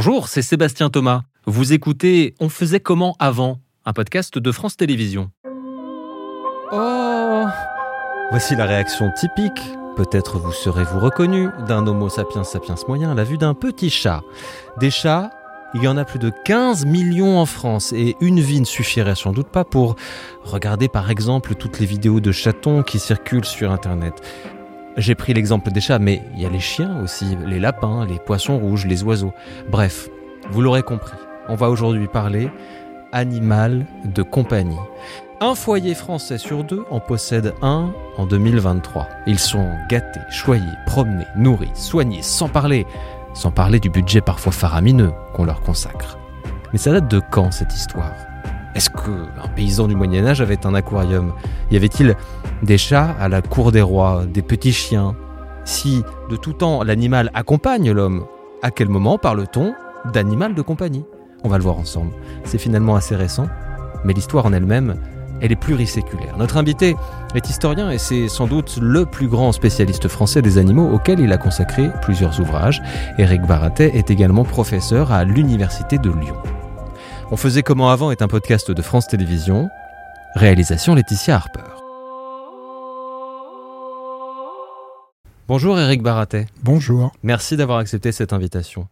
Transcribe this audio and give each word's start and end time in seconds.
Bonjour, 0.00 0.28
c'est 0.28 0.42
Sébastien 0.42 0.90
Thomas. 0.90 1.22
Vous 1.44 1.72
écoutez 1.72 2.36
On 2.38 2.48
faisait 2.48 2.78
comment 2.78 3.16
avant 3.18 3.58
Un 3.84 3.92
podcast 3.92 4.38
de 4.38 4.52
France 4.52 4.76
Télévisions. 4.76 5.32
Oh 6.70 7.46
Voici 8.30 8.54
la 8.54 8.64
réaction 8.64 9.10
typique, 9.18 9.60
peut-être 9.96 10.38
vous 10.38 10.52
serez-vous 10.52 11.00
reconnu, 11.00 11.48
d'un 11.66 11.84
Homo 11.84 12.08
sapiens 12.08 12.44
sapiens 12.44 12.76
moyen 12.86 13.10
à 13.10 13.14
la 13.14 13.24
vue 13.24 13.38
d'un 13.38 13.54
petit 13.54 13.90
chat. 13.90 14.20
Des 14.78 14.92
chats, 14.92 15.30
il 15.74 15.82
y 15.82 15.88
en 15.88 15.96
a 15.96 16.04
plus 16.04 16.20
de 16.20 16.30
15 16.44 16.86
millions 16.86 17.36
en 17.36 17.46
France 17.46 17.92
et 17.92 18.14
une 18.20 18.38
vie 18.38 18.60
ne 18.60 18.66
suffirait 18.66 19.16
sans 19.16 19.32
doute 19.32 19.48
pas 19.48 19.64
pour 19.64 19.96
regarder 20.44 20.86
par 20.86 21.10
exemple 21.10 21.56
toutes 21.56 21.80
les 21.80 21.86
vidéos 21.86 22.20
de 22.20 22.30
chatons 22.30 22.84
qui 22.84 23.00
circulent 23.00 23.44
sur 23.44 23.72
Internet. 23.72 24.22
J'ai 24.98 25.14
pris 25.14 25.32
l'exemple 25.32 25.70
des 25.70 25.80
chats, 25.80 26.00
mais 26.00 26.22
il 26.34 26.42
y 26.42 26.44
a 26.44 26.48
les 26.48 26.58
chiens 26.58 27.00
aussi, 27.04 27.36
les 27.46 27.60
lapins, 27.60 28.04
les 28.04 28.18
poissons 28.18 28.58
rouges, 28.58 28.84
les 28.84 29.04
oiseaux. 29.04 29.32
Bref, 29.70 30.08
vous 30.50 30.60
l'aurez 30.60 30.82
compris, 30.82 31.16
on 31.48 31.54
va 31.54 31.70
aujourd'hui 31.70 32.08
parler 32.08 32.50
animal 33.12 33.86
de 34.04 34.22
compagnie. 34.24 34.76
Un 35.40 35.54
foyer 35.54 35.94
français 35.94 36.36
sur 36.36 36.64
deux 36.64 36.84
en 36.90 36.98
possède 36.98 37.54
un 37.62 37.92
en 38.16 38.26
2023. 38.26 39.08
Ils 39.28 39.38
sont 39.38 39.70
gâtés, 39.88 40.20
choyés, 40.30 40.64
promenés, 40.84 41.26
nourris, 41.36 41.70
soignés, 41.74 42.22
sans 42.22 42.48
parler, 42.48 42.84
sans 43.34 43.52
parler 43.52 43.78
du 43.78 43.90
budget 43.90 44.20
parfois 44.20 44.50
faramineux 44.50 45.12
qu'on 45.32 45.44
leur 45.44 45.60
consacre. 45.60 46.18
Mais 46.72 46.78
ça 46.78 46.90
date 46.90 47.08
de 47.08 47.22
quand 47.30 47.52
cette 47.52 47.72
histoire? 47.72 48.27
Est-ce 48.74 48.90
qu'un 48.90 49.48
paysan 49.56 49.88
du 49.88 49.96
Moyen 49.96 50.26
Âge 50.26 50.40
avait 50.40 50.66
un 50.66 50.74
aquarium? 50.74 51.32
Y 51.70 51.76
avait-il 51.76 52.16
des 52.62 52.78
chats 52.78 53.14
à 53.18 53.28
la 53.28 53.42
cour 53.42 53.72
des 53.72 53.82
rois, 53.82 54.24
des 54.26 54.42
petits 54.42 54.72
chiens? 54.72 55.16
Si 55.64 56.02
de 56.30 56.36
tout 56.36 56.52
temps 56.52 56.82
l'animal 56.82 57.30
accompagne 57.34 57.90
l'homme, 57.90 58.24
à 58.62 58.70
quel 58.70 58.88
moment 58.88 59.18
parle-t-on 59.18 59.74
d'animal 60.12 60.54
de 60.54 60.62
compagnie? 60.62 61.04
On 61.44 61.48
va 61.48 61.58
le 61.58 61.62
voir 61.62 61.78
ensemble. 61.78 62.12
C'est 62.44 62.58
finalement 62.58 62.96
assez 62.96 63.16
récent, 63.16 63.48
mais 64.04 64.12
l'histoire 64.12 64.46
en 64.46 64.52
elle-même 64.52 64.96
elle 65.40 65.52
est 65.52 65.56
pluriséculaire. 65.56 66.36
Notre 66.36 66.56
invité 66.56 66.96
est 67.34 67.48
historien 67.48 67.90
et 67.90 67.98
c'est 67.98 68.28
sans 68.28 68.46
doute 68.46 68.78
le 68.80 69.06
plus 69.06 69.28
grand 69.28 69.52
spécialiste 69.52 70.08
français 70.08 70.42
des 70.42 70.58
animaux 70.58 70.90
auquel 70.92 71.20
il 71.20 71.32
a 71.32 71.38
consacré 71.38 71.90
plusieurs 72.02 72.40
ouvrages. 72.40 72.82
Éric 73.18 73.42
Baratet 73.42 73.96
est 73.96 74.10
également 74.10 74.44
professeur 74.44 75.12
à 75.12 75.24
l'Université 75.24 75.98
de 75.98 76.10
Lyon. 76.10 76.36
On 77.30 77.36
faisait 77.36 77.62
comment 77.62 77.90
avant 77.90 78.10
est 78.10 78.22
un 78.22 78.28
podcast 78.28 78.70
de 78.70 78.80
France 78.80 79.06
Télévisions. 79.06 79.68
Réalisation 80.34 80.94
Laetitia 80.94 81.34
Harper. 81.36 81.60
Bonjour 85.46 85.78
Éric 85.78 86.02
Baratet. 86.02 86.46
Bonjour. 86.62 87.12
Merci 87.22 87.58
d'avoir 87.58 87.78
accepté 87.78 88.12
cette 88.12 88.32
invitation. 88.32 88.88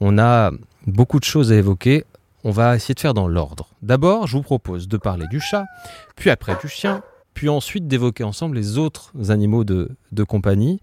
On 0.00 0.16
a 0.18 0.52
beaucoup 0.86 1.18
de 1.18 1.24
choses 1.24 1.50
à 1.50 1.56
évoquer 1.56 2.04
on 2.44 2.50
va 2.50 2.76
essayer 2.76 2.94
de 2.94 3.00
faire 3.00 3.14
dans 3.14 3.28
l'ordre. 3.28 3.68
D'abord, 3.82 4.26
je 4.26 4.36
vous 4.36 4.42
propose 4.42 4.88
de 4.88 4.96
parler 4.96 5.26
du 5.28 5.40
chat, 5.40 5.64
puis 6.16 6.30
après 6.30 6.56
du 6.60 6.68
chien, 6.68 7.02
puis 7.34 7.48
ensuite 7.48 7.86
d'évoquer 7.86 8.24
ensemble 8.24 8.56
les 8.56 8.78
autres 8.78 9.12
animaux 9.28 9.64
de, 9.64 9.88
compagnie 10.28 10.80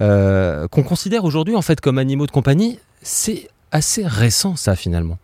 euh, 0.00 0.66
qu'on 0.68 0.82
considère 0.82 1.24
aujourd'hui 1.24 1.56
en 1.56 1.62
fait 1.62 1.80
comme 1.80 1.98
animaux 1.98 2.26
de 2.26 2.30
compagnie. 2.30 2.78
C'est 3.02 3.48
assez 3.72 4.06
récent 4.06 4.56
ça 4.56 4.76
finalement. 4.76 5.18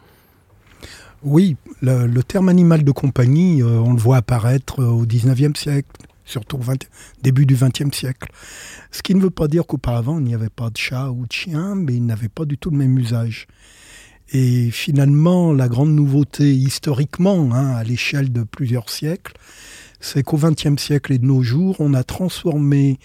Oui, 1.28 1.56
le, 1.82 2.22
terme 2.22 2.48
animal 2.48 2.84
de 2.84 2.92
compagnie, 2.92 3.60
euh, 3.60 3.80
on 3.80 3.94
le 3.94 3.98
voit 3.98 4.18
apparaître 4.18 4.84
au 4.84 5.04
19e 5.04 5.56
siècle, 5.56 5.88
surtout 6.24 6.56
au 6.56 6.72
début 7.20 7.46
du 7.46 7.56
20e 7.56 7.92
siècle. 7.92 8.30
Ce 8.92 9.02
qui 9.02 9.12
ne 9.12 9.20
veut 9.20 9.30
pas 9.30 9.48
dire 9.48 9.66
qu'auparavant 9.66 10.20
il 10.20 10.24
n'y 10.24 10.36
avait 10.36 10.50
pas 10.50 10.70
de 10.70 10.76
chat 10.76 11.10
ou 11.10 11.26
de 11.26 11.32
chien, 11.32 11.74
mais 11.74 11.94
il 11.94 12.06
n'avait 12.06 12.28
pas 12.28 12.44
du 12.44 12.58
tout 12.58 12.70
le 12.70 12.76
même 12.76 12.96
usage. 12.96 13.48
Et 14.30 14.70
finalement, 14.70 15.52
la 15.52 15.66
grande 15.66 15.90
nouveauté 15.90 16.54
historiquement, 16.54 17.52
hein, 17.52 17.74
à 17.74 17.82
l'échelle 17.82 18.32
de 18.32 18.44
plusieurs 18.44 18.88
siècles, 18.88 19.34
c'est 19.98 20.22
qu'au 20.22 20.36
XXe 20.36 20.80
siècle 20.80 21.12
et 21.12 21.18
de 21.18 21.26
nos 21.26 21.42
jours, 21.42 21.74
on 21.80 21.92
a 21.94 22.04
transformé 22.04 23.00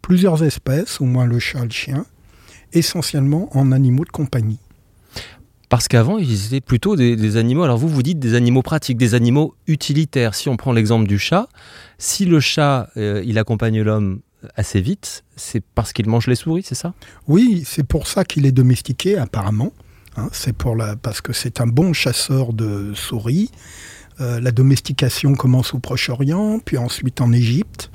plusieurs 0.00 0.44
espèces, 0.44 1.00
au 1.00 1.06
moins 1.06 1.26
le 1.26 1.40
chat, 1.40 1.64
le 1.64 1.70
chien, 1.70 2.06
essentiellement 2.72 3.48
en 3.58 3.72
animaux 3.72 4.04
de 4.04 4.10
compagnie. 4.10 4.60
Parce 5.68 5.86
qu'avant, 5.86 6.18
ils 6.18 6.46
étaient 6.46 6.60
plutôt 6.60 6.96
des, 6.96 7.36
animaux, 7.36 7.62
alors 7.62 7.76
vous, 7.76 7.88
vous 7.88 8.02
dites 8.02 8.18
des 8.18 8.34
animaux 8.34 8.62
pratiques, 8.62 8.96
des 8.96 9.14
animaux 9.14 9.54
utilitaires. 9.66 10.34
Si 10.34 10.48
on 10.48 10.56
prend 10.56 10.72
l'exemple 10.72 11.06
du 11.06 11.18
chat, 11.18 11.48
si 11.98 12.24
le 12.24 12.40
chat, 12.40 12.88
euh, 12.96 13.22
il 13.26 13.38
accompagne 13.38 13.82
l'homme 13.82 14.20
assez 14.56 14.80
vite, 14.80 15.24
c'est 15.36 15.62
parce 15.74 15.92
qu'il 15.92 16.08
mange 16.08 16.26
les 16.26 16.36
souris, 16.36 16.62
c'est 16.62 16.74
ça? 16.74 16.94
Oui, 17.26 17.64
c'est 17.66 17.82
pour 17.82 18.06
ça 18.06 18.24
qu'il 18.24 18.46
est 18.46 18.52
domestiqué, 18.52 19.18
apparemment. 19.18 19.72
Hein, 20.16 20.28
c'est 20.32 20.54
pour 20.54 20.74
la, 20.74 20.96
parce 20.96 21.20
que 21.20 21.32
c'est 21.32 21.60
un 21.60 21.66
bon 21.66 21.92
chasseur 21.92 22.52
de 22.52 22.92
souris. 22.94 23.50
Euh, 24.20 24.40
la 24.40 24.50
domestication 24.50 25.34
commence 25.34 25.74
au 25.74 25.78
Proche-Orient, 25.78 26.60
puis 26.64 26.78
ensuite 26.78 27.20
en 27.20 27.32
Égypte. 27.32 27.90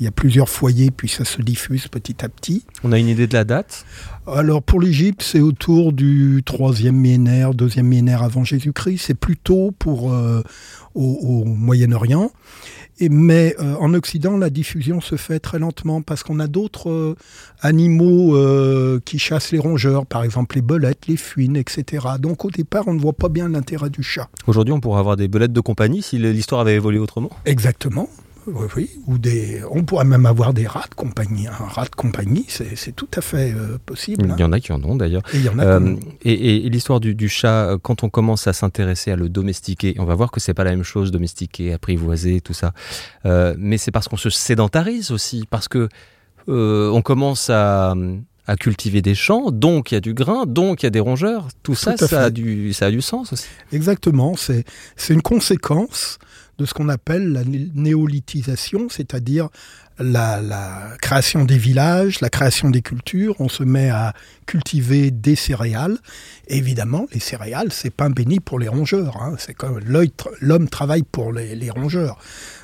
Il 0.00 0.04
y 0.04 0.06
a 0.06 0.10
plusieurs 0.10 0.48
foyers, 0.48 0.90
puis 0.90 1.08
ça 1.08 1.24
se 1.24 1.42
diffuse 1.42 1.88
petit 1.88 2.24
à 2.24 2.28
petit. 2.28 2.64
On 2.84 2.92
a 2.92 2.98
une 2.98 3.08
idée 3.08 3.26
de 3.26 3.34
la 3.34 3.44
date? 3.44 3.84
Alors 4.26 4.62
pour 4.62 4.80
l'Égypte, 4.80 5.22
c'est 5.22 5.40
autour 5.40 5.92
du 5.92 6.42
3e 6.46 6.92
millénaire, 6.92 7.52
2e 7.52 7.82
millénaire 7.82 8.22
avant 8.22 8.44
Jésus-Christ. 8.44 9.04
C'est 9.06 9.18
plutôt 9.18 9.72
pour 9.78 10.12
euh, 10.12 10.42
au 10.94 11.44
Moyen-Orient 11.44 12.30
mais 13.08 13.54
euh, 13.60 13.76
en 13.78 13.94
Occident, 13.94 14.36
la 14.36 14.50
diffusion 14.50 15.00
se 15.00 15.16
fait 15.16 15.38
très 15.38 15.58
lentement 15.58 16.02
parce 16.02 16.22
qu'on 16.24 16.40
a 16.40 16.48
d'autres 16.48 16.90
euh, 16.90 17.16
animaux 17.60 18.36
euh, 18.36 19.00
qui 19.04 19.18
chassent 19.18 19.52
les 19.52 19.58
rongeurs, 19.58 20.06
par 20.06 20.24
exemple 20.24 20.56
les 20.56 20.62
belettes, 20.62 21.06
les 21.06 21.16
fuines, 21.16 21.56
etc. 21.56 22.06
Donc 22.18 22.44
au 22.44 22.50
départ, 22.50 22.88
on 22.88 22.94
ne 22.94 23.00
voit 23.00 23.12
pas 23.12 23.28
bien 23.28 23.48
l'intérêt 23.48 23.90
du 23.90 24.02
chat. 24.02 24.28
Aujourd'hui, 24.46 24.72
on 24.72 24.80
pourrait 24.80 24.98
avoir 25.00 25.16
des 25.16 25.28
belettes 25.28 25.52
de 25.52 25.60
compagnie 25.60 26.02
si 26.02 26.18
l'histoire 26.18 26.62
avait 26.62 26.74
évolué 26.74 26.98
autrement? 26.98 27.30
Exactement. 27.44 28.08
Oui, 28.54 28.66
oui, 28.76 28.90
ou 29.06 29.18
des, 29.18 29.62
on 29.70 29.84
pourrait 29.84 30.04
même 30.04 30.26
avoir 30.26 30.54
des 30.54 30.66
rats 30.66 30.86
de 30.88 30.94
compagnie. 30.94 31.46
Un 31.46 31.52
rat 31.52 31.84
de 31.84 31.94
compagnie, 31.94 32.46
c'est 32.48 32.94
tout 32.94 33.08
à 33.14 33.20
fait 33.20 33.52
euh, 33.52 33.78
possible. 33.84 34.34
Il 34.36 34.40
y 34.40 34.44
en 34.44 34.52
a 34.52 34.60
qui 34.60 34.72
en 34.72 34.82
ont 34.84 34.96
d'ailleurs. 34.96 35.22
Et, 35.34 35.38
euh, 35.46 35.96
et, 36.22 36.68
l'histoire 36.68 37.00
du, 37.00 37.28
chat, 37.28 37.70
euh, 37.70 37.78
quand 37.80 38.02
on 38.02 38.08
commence 38.08 38.46
à 38.46 38.52
s'intéresser 38.52 39.10
à 39.10 39.16
le 39.16 39.28
domestiquer, 39.28 39.94
on 39.98 40.04
va 40.04 40.14
voir 40.14 40.30
que 40.30 40.40
c'est 40.40 40.54
pas 40.54 40.64
la 40.64 40.70
même 40.70 40.82
chose, 40.82 41.10
domestiquer, 41.10 41.72
apprivoiser, 41.72 42.40
tout 42.40 42.54
ça. 42.54 42.72
mais 43.24 43.78
c'est 43.78 43.90
parce 43.90 44.08
qu'on 44.08 44.16
se 44.16 44.30
sédentarise 44.30 45.10
aussi, 45.10 45.44
parce 45.50 45.68
que 45.68 45.88
on 46.46 47.02
commence 47.02 47.50
à, 47.50 47.94
à 48.48 48.56
cultiver 48.56 49.02
des 49.02 49.14
champs, 49.14 49.50
donc 49.50 49.92
il 49.92 49.94
y 49.94 49.98
a 49.98 50.00
du 50.00 50.14
grain, 50.14 50.46
donc 50.46 50.82
il 50.82 50.86
y 50.86 50.88
a 50.88 50.90
des 50.90 51.00
rongeurs. 51.00 51.48
Tout, 51.62 51.74
ça, 51.74 51.96
ça 51.98 52.24
a, 52.24 52.30
du, 52.30 52.72
ça 52.72 52.86
a 52.86 52.90
du 52.90 53.02
sens 53.02 53.32
aussi. 53.34 53.46
Exactement, 53.72 54.34
c'est 54.36 54.64
une 55.10 55.22
conséquence 55.22 56.18
de 56.58 56.64
ce 56.64 56.74
qu'on 56.74 56.88
appelle 56.88 57.32
la 57.32 57.42
néolithisation, 57.44 58.88
c'est-à-dire 58.88 59.48
la, 60.00 60.96
création 61.00 61.44
des 61.44 61.58
villages, 61.58 62.20
la 62.20 62.30
création 62.30 62.70
des 62.70 62.82
cultures. 62.82 63.36
On 63.40 63.48
se 63.48 63.62
met 63.62 63.90
à 63.90 64.14
cultiver 64.46 65.10
des 65.10 65.36
céréales. 65.36 65.98
évidemment, 66.46 67.06
les 67.12 67.20
céréales, 67.20 67.72
c'est 67.72 67.90
pain 67.90 68.10
béni 68.10 68.40
pour 68.40 68.58
les 68.58 68.68
rongeurs. 68.68 69.22
Hein. 69.22 69.34
C'est 69.38 69.54
comme 69.54 69.80
l'homme 70.40 70.68
travaille 70.68 71.02
pour 71.02 71.32
les, 71.32 71.70
rongeurs. 71.70 72.18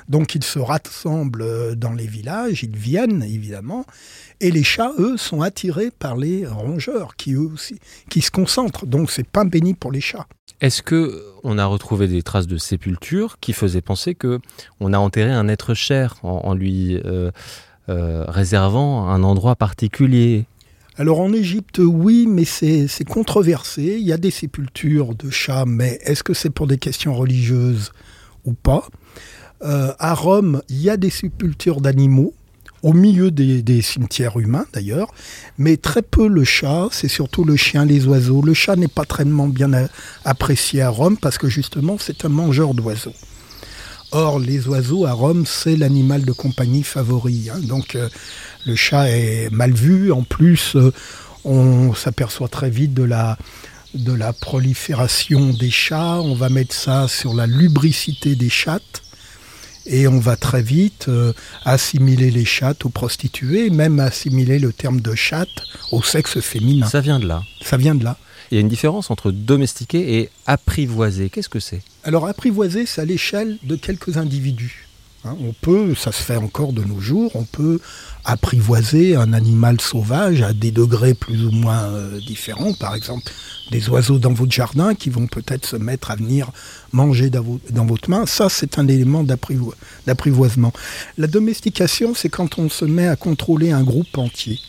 Donc 0.09 0.35
ils 0.35 0.43
se 0.43 0.59
rassemblent 0.59 1.75
dans 1.75 1.93
les 1.93 2.07
villages, 2.07 2.63
ils 2.63 2.75
viennent 2.75 3.23
évidemment, 3.23 3.85
et 4.41 4.51
les 4.51 4.63
chats, 4.63 4.91
eux, 4.99 5.17
sont 5.17 5.41
attirés 5.41 5.91
par 5.91 6.17
les 6.17 6.45
rongeurs 6.45 7.15
qui 7.15 7.33
eux 7.33 7.49
aussi, 7.53 7.79
qui 8.09 8.21
se 8.21 8.31
concentrent. 8.31 8.85
Donc 8.85 9.11
c'est 9.11 9.27
pain 9.27 9.45
béni 9.45 9.73
pour 9.73 9.91
les 9.91 10.01
chats. 10.01 10.27
Est-ce 10.61 10.81
que 10.81 11.23
on 11.43 11.57
a 11.57 11.65
retrouvé 11.65 12.07
des 12.07 12.23
traces 12.23 12.47
de 12.47 12.57
sépulture 12.57 13.37
qui 13.39 13.53
faisaient 13.53 13.81
penser 13.81 14.15
que 14.15 14.39
on 14.79 14.93
a 14.93 14.97
enterré 14.97 15.31
un 15.31 15.47
être 15.47 15.73
cher 15.73 16.15
en, 16.23 16.53
lui 16.53 16.95
euh, 17.05 17.31
euh, 17.89 18.25
réservant 18.27 19.09
un 19.09 19.23
endroit 19.23 19.55
particulier? 19.55 20.45
Alors 20.97 21.19
en 21.19 21.33
Égypte, 21.33 21.79
oui, 21.79 22.25
mais 22.25 22.45
c'est 22.45 22.87
controversé. 23.07 23.97
Il 23.99 24.07
y 24.07 24.13
a 24.13 24.17
des 24.17 24.31
sépultures 24.31 25.13
de 25.13 25.29
chats, 25.29 25.65
mais 25.67 25.99
est-ce 26.03 26.23
que 26.23 26.33
c'est 26.33 26.49
pour 26.49 26.67
des 26.67 26.77
questions 26.77 27.13
religieuses 27.13 27.91
ou 28.45 28.53
pas? 28.53 28.87
Euh, 29.61 29.93
À 29.99 30.13
Rome, 30.13 30.61
il 30.69 30.81
y 30.81 30.89
a 30.89 30.95
des 30.95 31.09
sépultures 31.09 31.81
d'animaux 31.81 32.33
au 32.85 32.93
milieu 32.93 33.31
des, 33.31 33.81
cimetières 33.81 34.37
humains 34.37 34.67
d'ailleurs, 34.71 35.11
mais 35.57 35.75
très 35.75 36.03
peu 36.03 36.27
le 36.27 36.43
chat, 36.43 36.87
c'est 36.91 37.07
surtout 37.07 37.43
le 37.43 37.55
chien, 37.55 37.83
les 37.83 38.05
oiseaux. 38.05 38.43
Le 38.43 38.53
chat 38.53 38.75
n'est 38.75 38.87
pas 38.87 39.05
très 39.05 39.25
bien 39.25 39.71
apprécié 40.23 40.83
à 40.83 40.89
Rome 40.89 41.17
parce 41.17 41.39
que 41.39 41.49
justement 41.49 41.97
c'est 41.99 42.25
un 42.25 42.29
mangeur 42.29 42.75
d'oiseaux. 42.75 43.15
Or, 44.11 44.39
les 44.39 44.67
oiseaux 44.67 45.07
à 45.07 45.13
Rome, 45.13 45.45
c'est 45.47 45.75
l'animal 45.75 46.25
de 46.25 46.31
compagnie 46.31 46.83
favori. 46.83 47.49
Hein. 47.51 47.59
Donc, 47.63 47.95
euh, 47.95 48.07
le 48.67 48.75
chat 48.75 49.09
est 49.09 49.49
mal 49.51 49.73
vu. 49.73 50.11
En 50.11 50.21
plus, 50.21 50.75
euh, 50.75 50.93
on 51.43 51.95
s'aperçoit 51.95 52.47
très 52.47 52.69
vite 52.69 52.93
de 52.93 53.03
la, 53.03 53.35
de 53.95 54.13
la 54.13 54.31
prolifération 54.31 55.49
des 55.53 55.71
chats. 55.71 56.21
On 56.21 56.35
va 56.35 56.49
mettre 56.49 56.75
ça 56.75 57.07
sur 57.07 57.33
la 57.33 57.47
lubricité 57.47 58.35
des 58.35 58.49
chattes 58.49 59.01
et 59.85 60.07
on 60.07 60.19
va 60.19 60.35
très 60.35 60.61
vite 60.61 61.05
euh, 61.07 61.33
assimiler 61.63 62.31
les 62.31 62.45
chattes 62.45 62.85
aux 62.85 62.89
prostituées, 62.89 63.69
même 63.69 63.99
assimiler 63.99 64.59
le 64.59 64.73
terme 64.73 65.01
de 65.01 65.15
chatte 65.15 65.63
au 65.91 66.01
sexe 66.01 66.39
féminin. 66.39 66.87
Ça 66.87 67.01
vient 67.01 67.19
de 67.19 67.27
là. 67.27 67.43
Ça 67.61 67.77
vient 67.77 67.95
de 67.95 68.03
là. 68.03 68.17
Il 68.51 68.55
y 68.55 68.57
a 68.57 68.61
une 68.61 68.67
différence 68.67 69.09
entre 69.09 69.31
domestiquer 69.31 70.19
et 70.19 70.29
apprivoiser. 70.45 71.29
Qu'est-ce 71.29 71.49
que 71.49 71.59
c'est? 71.59 71.81
Alors 72.03 72.27
apprivoiser, 72.27 72.85
c'est 72.85 73.01
à 73.01 73.05
l'échelle 73.05 73.57
de 73.63 73.75
quelques 73.75 74.17
individus. 74.17 74.84
Hein, 75.25 75.35
on 75.41 75.53
peut, 75.53 75.95
ça 75.95 76.11
se 76.11 76.21
fait 76.21 76.35
encore 76.35 76.71
de 76.71 76.83
nos 76.83 76.99
jours, 76.99 77.31
on 77.35 77.45
peut 77.45 77.79
apprivoiser 78.25 79.15
un 79.15 79.33
animal 79.33 79.81
sauvage 79.81 80.43
à 80.43 80.53
des 80.53 80.71
degrés 80.71 81.15
plus 81.15 81.45
ou 81.45 81.51
moins 81.51 81.83
euh, 81.83 82.19
différents. 82.19 82.73
Par 82.73 82.93
exemple, 82.93 83.31
des 83.71 83.89
oiseaux 83.89 84.19
dans 84.19 84.33
votre 84.33 84.51
jardin 84.51 84.93
qui 84.93 85.09
vont 85.09 85.25
peut-être 85.25 85.65
se 85.65 85.77
mettre 85.77 86.11
à 86.11 86.15
venir 86.15 86.51
manger 86.91 87.31
dans, 87.31 87.59
dans 87.71 87.85
votre 87.85 88.09
main. 88.09 88.27
Ça, 88.27 88.49
c'est 88.49 88.77
un 88.77 88.87
élément 88.87 89.23
d'apprivoisement. 89.23 90.73
La 91.17 91.27
domestication, 91.27 92.13
c'est 92.13 92.29
quand 92.29 92.59
on 92.59 92.69
se 92.69 92.85
met 92.85 93.07
à 93.07 93.15
contrôler 93.15 93.71
un 93.71 93.83
groupe 93.83 94.17
entier. 94.17 94.59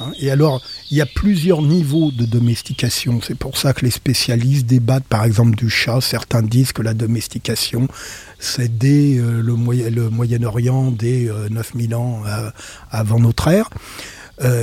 Hein. 0.00 0.12
Et 0.18 0.30
alors, 0.30 0.62
il 0.90 0.96
y 0.96 1.00
a 1.00 1.06
plusieurs 1.06 1.62
niveaux 1.62 2.10
de 2.10 2.24
domestication. 2.24 3.20
C'est 3.22 3.36
pour 3.36 3.56
ça 3.56 3.72
que 3.72 3.84
les 3.84 3.90
spécialistes 3.90 4.66
débattent, 4.66 5.04
par 5.04 5.24
exemple, 5.24 5.56
du 5.56 5.68
chat. 5.68 6.00
Certains 6.00 6.42
disent 6.42 6.72
que 6.72 6.82
la 6.82 6.94
domestication, 6.94 7.88
c'est 8.38 8.78
dès 8.78 9.18
euh, 9.18 9.42
le, 9.42 9.54
Moyen-Orient, 9.54 10.90
dès 10.90 11.30
9000 11.50 11.92
euh, 11.92 11.96
ans 11.96 12.22
euh, 12.26 12.50
avant 12.90 13.18
notre 13.18 13.48
ère. 13.48 13.70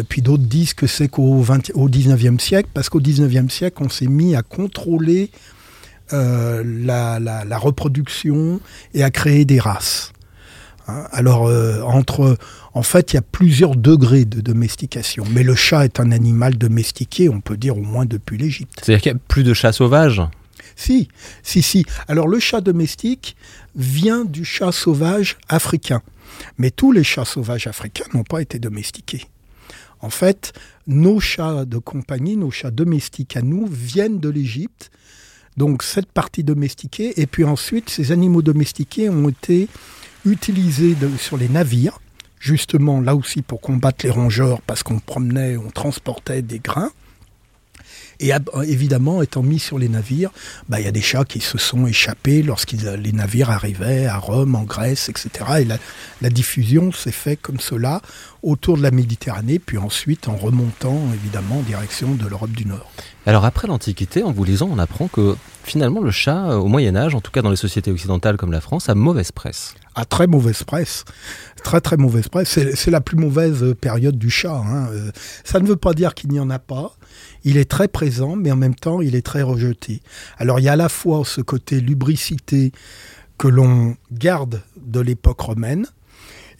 puis 0.08 0.22
d'autres 0.22 0.44
disent 0.44 0.74
que 0.74 0.88
c'est 0.88 1.10
qu'au 1.10 1.44
au 1.74 1.90
19e 1.90 2.40
siècle, 2.40 2.70
parce 2.74 2.90
qu'au 2.90 3.02
19e 3.02 3.50
siècle, 3.50 3.84
on 3.84 3.90
s'est 3.90 4.08
mis 4.08 4.36
à 4.36 4.42
contrôler 4.42 5.32
la, 6.12 7.58
reproduction 7.58 8.62
et 8.94 9.04
à 9.04 9.12
créer 9.12 9.44
des 9.44 9.60
races. 9.60 10.14
Hein. 10.88 11.08
Alors, 11.12 11.44
entre 11.86 12.38
en 12.74 12.84
fait, 12.84 13.14
il 13.14 13.16
y 13.16 13.20
a 13.20 13.22
plusieurs 13.22 13.76
degrés 13.76 14.26
de 14.26 14.42
domestication. 14.42 15.24
Mais 15.32 15.44
le 15.44 15.56
chat 15.56 15.86
est 15.86 16.00
un 16.00 16.12
animal 16.12 16.58
domestiqué, 16.58 17.30
on 17.30 17.40
peut 17.40 17.58
dire 17.58 17.78
au 17.78 17.82
moins 17.82 18.06
depuis 18.06 18.38
l'Égypte. 18.38 18.82
C'est-à-dire 18.84 19.02
qu'il 19.02 19.12
n'y 19.14 19.18
a 19.18 19.22
plus 19.28 19.44
de 19.44 19.54
chats 19.54 19.72
sauvages? 19.72 20.22
Si, 20.76 21.08
si, 21.42 21.62
si. 21.62 21.86
Alors 22.08 22.28
le 22.28 22.40
chat 22.40 22.60
domestique 22.60 23.38
vient 23.76 24.26
du 24.26 24.44
chat 24.44 24.74
sauvage 24.74 25.38
africain. 25.48 26.02
Mais 26.58 26.70
tous 26.70 26.92
les 26.92 27.04
chats 27.04 27.24
sauvages 27.24 27.68
africains 27.68 28.06
n'ont 28.14 28.24
pas 28.24 28.42
été 28.42 28.60
domestiqués. 28.60 29.26
En 30.02 30.10
fait, 30.10 30.52
nos 30.86 31.22
chats 31.22 31.64
de 31.64 31.78
compagnie, 31.78 32.36
nos 32.36 32.52
chats 32.52 32.72
domestiques 32.72 33.38
à 33.38 33.42
nous, 33.42 33.68
viennent 33.68 34.20
de 34.20 34.30
l'Égypte. 34.30 34.92
Donc 35.56 35.82
cette 35.82 36.12
partie 36.12 36.44
domestiquée, 36.44 37.22
et 37.22 37.26
puis 37.26 37.46
ensuite 37.46 37.90
ces 37.90 38.12
animaux 38.12 38.42
domestiqués 38.42 39.10
ont 39.10 39.30
été 39.30 39.70
utilisés 40.26 40.96
sur 41.18 41.38
les 41.38 41.50
navires 41.50 42.00
justement 42.46 43.02
là 43.02 43.16
aussi 43.16 43.42
pour 43.42 43.60
combattre 43.60 44.06
les 44.06 44.12
rongeurs 44.12 44.62
parce 44.62 44.84
qu'on 44.84 45.00
promenait, 45.00 45.58
on 45.58 45.72
transportait 45.72 46.42
des 46.42 46.60
grains. 46.60 46.92
Et 48.22 48.32
évidemment, 48.66 49.22
étant 49.22 49.44
mis 49.44 49.60
sur 49.60 49.78
les 49.78 49.90
navires, 49.90 50.32
bah, 50.70 50.80
il 50.80 50.86
y 50.86 50.88
a 50.88 50.92
des 50.92 51.02
chats 51.02 51.26
qui 51.26 51.42
se 51.42 51.58
sont 51.58 51.86
échappés 51.86 52.44
lorsque 52.44 52.72
les 52.72 53.12
navires 53.12 53.50
arrivaient 53.50 54.06
à 54.06 54.18
Rome, 54.18 54.56
en 54.56 54.64
Grèce, 54.64 55.10
etc. 55.10 55.30
Et 55.60 55.66
la, 55.66 56.30
diffusion 56.30 56.94
s'est 56.94 57.12
faite 57.12 57.42
comme 57.42 57.60
cela 57.60 58.02
autour 58.42 58.78
de 58.78 58.84
la 58.84 58.92
Méditerranée, 58.92 59.60
puis 59.60 59.78
ensuite 59.78 60.30
en 60.30 60.38
remontant 60.38 60.98
évidemment 61.14 61.58
en 61.58 61.64
direction 61.64 62.16
de 62.16 62.26
l'Europe 62.26 62.52
du 62.52 62.66
Nord. 62.66 62.90
Alors 63.26 63.44
après 63.44 63.68
l'Antiquité, 63.68 64.24
en 64.24 64.32
vous 64.32 64.46
lisant, 64.46 64.70
on 64.72 64.80
apprend 64.80 65.10
que 65.10 65.36
finalement 65.66 66.00
le 66.00 66.12
chat, 66.12 66.52
euh, 66.52 66.56
au 66.56 66.68
Moyen 66.68 66.96
Âge, 66.96 67.16
en 67.16 67.22
tout 67.22 67.32
cas 67.32 67.42
dans 67.42 67.50
les 67.50 67.58
sociétés 67.58 67.92
occidentales 67.92 68.38
comme 68.38 68.54
la 68.54 68.62
France, 68.62 68.88
a 68.88 68.96
mauvaise 68.96 69.34
presse 69.34 69.76
à 69.96 70.06
très 70.06 70.28
mauvaise 70.28 70.64
presse. 70.64 71.06
Très 71.64 71.82
très 71.82 71.98
mauvaise 71.98 72.28
presse. 72.28 72.60
C'est 72.76 72.92
la 72.92 73.02
plus 73.02 73.18
mauvaise 73.18 73.74
période 73.80 74.18
du 74.18 74.30
chat. 74.30 74.56
Hein. 74.56 74.88
Euh, 74.92 75.12
ça 75.44 75.60
ne 75.60 75.68
veut 75.68 75.78
pas 75.78 75.94
dire 75.94 76.14
qu'il 76.14 76.30
n'y 76.32 76.40
en 76.40 76.50
a 76.50 76.60
pas. 76.60 76.94
Il 77.44 77.58
est 77.58 77.70
très 77.70 77.88
présent, 77.88 78.36
mais 78.36 78.52
en 78.52 78.56
même 78.56 78.76
temps, 78.76 79.02
il 79.02 79.16
est 79.16 79.26
très 79.26 79.42
rejeté. 79.42 80.02
Alors 80.38 80.60
il 80.60 80.64
y 80.64 80.70
a 80.70 80.74
à 80.74 80.78
la 80.78 80.90
fois 80.90 81.24
ce 81.26 81.42
côté 81.42 81.80
lubricité 81.80 82.72
que 83.38 83.48
l'on 83.48 83.96
garde 84.12 84.62
de 84.78 85.00
l'époque 85.00 85.42
romaine, 85.42 85.88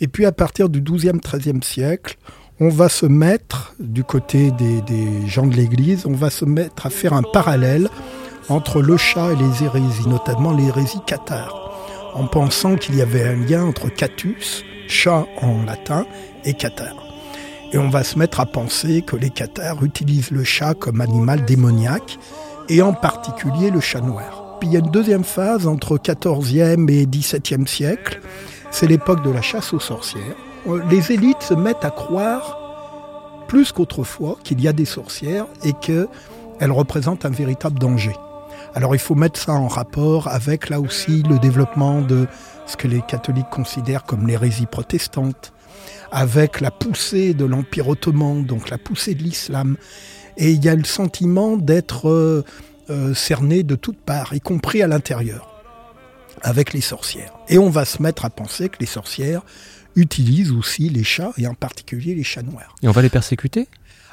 et 0.02 0.08
puis 0.08 0.26
à 0.26 0.32
partir 0.32 0.68
du 0.68 0.82
XIIe, 0.82 1.20
XIIIe 1.20 1.64
siècle, 1.64 2.18
on 2.60 2.70
va 2.70 2.90
se 2.90 3.06
mettre, 3.06 3.74
du 3.80 4.04
côté 4.04 4.52
des, 4.52 4.82
des 4.82 5.28
gens 5.28 5.46
de 5.46 5.56
l'Église, 5.56 6.06
on 6.06 6.14
va 6.14 6.30
se 6.30 6.46
mettre 6.46 6.86
à 6.86 6.90
faire 6.90 7.14
un 7.14 7.24
parallèle 7.24 7.90
entre 8.50 8.82
le 8.82 8.98
chat 8.98 9.32
et 9.32 9.36
les 9.36 9.64
hérésies, 9.64 10.08
notamment 10.08 10.54
l'hérésie 10.54 11.00
cathare 11.06 11.75
en 12.16 12.26
pensant 12.28 12.76
qu'il 12.76 12.96
y 12.96 13.02
avait 13.02 13.28
un 13.28 13.36
lien 13.36 13.64
entre 13.64 13.90
catus, 13.90 14.64
chat 14.88 15.28
en 15.42 15.64
latin, 15.64 16.06
et 16.46 16.54
cathare. 16.54 16.96
Et 17.74 17.78
on 17.78 17.90
va 17.90 18.04
se 18.04 18.18
mettre 18.18 18.40
à 18.40 18.46
penser 18.46 19.02
que 19.02 19.16
les 19.16 19.30
cathares 19.30 19.84
utilisent 19.84 20.32
le 20.32 20.44
chat 20.44 20.74
comme 20.74 21.02
animal 21.02 21.44
démoniaque, 21.46 22.18
et 22.70 22.82
en 22.82 22.94
particulier 22.94 23.70
le 23.70 23.82
chat 23.82 24.02
noir. 24.02 24.58
Puis 24.60 24.70
il 24.70 24.74
y 24.74 24.78
a 24.78 24.80
une 24.80 24.92
deuxième 24.92 25.26
phase 25.26 25.68
entre 25.68 25.98
14e 25.98 26.90
et 26.90 27.06
17e 27.06 27.68
siècle, 27.68 28.22
c'est 28.72 28.88
l'époque 28.88 29.24
de 29.24 29.30
la 29.30 29.42
chasse 29.42 29.74
aux 29.74 29.80
sorcières. 29.80 30.36
Les 30.90 31.12
élites 31.12 31.42
se 31.42 31.54
mettent 31.54 31.86
à 31.86 31.92
croire 31.92 32.58
plus 33.48 33.72
qu'autrefois 33.72 34.38
qu'il 34.44 34.62
y 34.62 34.68
a 34.68 34.74
des 34.74 34.86
sorcières 34.86 35.46
et 35.64 35.74
qu'elles 35.74 36.72
représentent 36.72 37.26
un 37.26 37.30
véritable 37.30 37.78
danger. 37.78 38.16
Alors 38.76 38.94
il 38.94 39.00
faut 39.00 39.16
mettre 39.16 39.40
ça 39.40 39.54
en 39.54 39.70
rapport 39.70 40.28
avec 40.28 40.68
là 40.68 40.82
aussi 40.82 41.24
le 41.24 41.40
développement 41.40 42.02
de 42.02 42.28
ce 42.68 42.76
que 42.76 42.90
les 42.90 43.02
catholiques 43.02 43.50
considèrent 43.50 44.04
comme 44.04 44.28
l'hérésie 44.28 44.66
protestante, 44.66 45.54
avec 46.12 46.60
la 46.60 46.72
poussée 46.72 47.34
de 47.34 47.46
l'Empire 47.46 47.88
ottoman, 47.88 48.44
donc 48.44 48.70
la 48.70 48.78
poussée 48.78 49.16
de 49.16 49.24
l'islam. 49.24 49.78
Et 50.36 50.52
il 50.52 50.64
y 50.64 50.68
a 50.68 50.76
le 50.76 50.84
sentiment 50.84 51.56
d'être 51.56 52.10
euh, 52.10 52.44
euh, 52.90 53.14
cerné 53.14 53.64
de 53.64 53.76
toutes 53.76 54.00
parts, 54.00 54.34
y 54.34 54.42
compris 54.42 54.84
à 54.84 54.88
l'intérieur, 54.88 55.50
avec 56.42 56.74
les 56.74 56.82
sorcières. 56.82 57.32
Et 57.48 57.58
on 57.58 57.70
va 57.70 57.86
se 57.86 58.02
mettre 58.02 58.26
à 58.26 58.30
penser 58.30 58.68
que 58.68 58.78
les 58.82 58.86
sorcières 58.86 59.44
utilisent 59.96 60.52
aussi 60.52 60.90
les 60.90 61.06
chats, 61.06 61.32
et 61.38 61.48
en 61.48 61.54
particulier 61.54 62.14
les 62.14 62.24
chats 62.24 62.44
noirs. 62.44 62.76
Et 62.84 62.90
on 62.90 62.92
va 62.92 63.02
les 63.02 63.10
persécuter? 63.10 63.70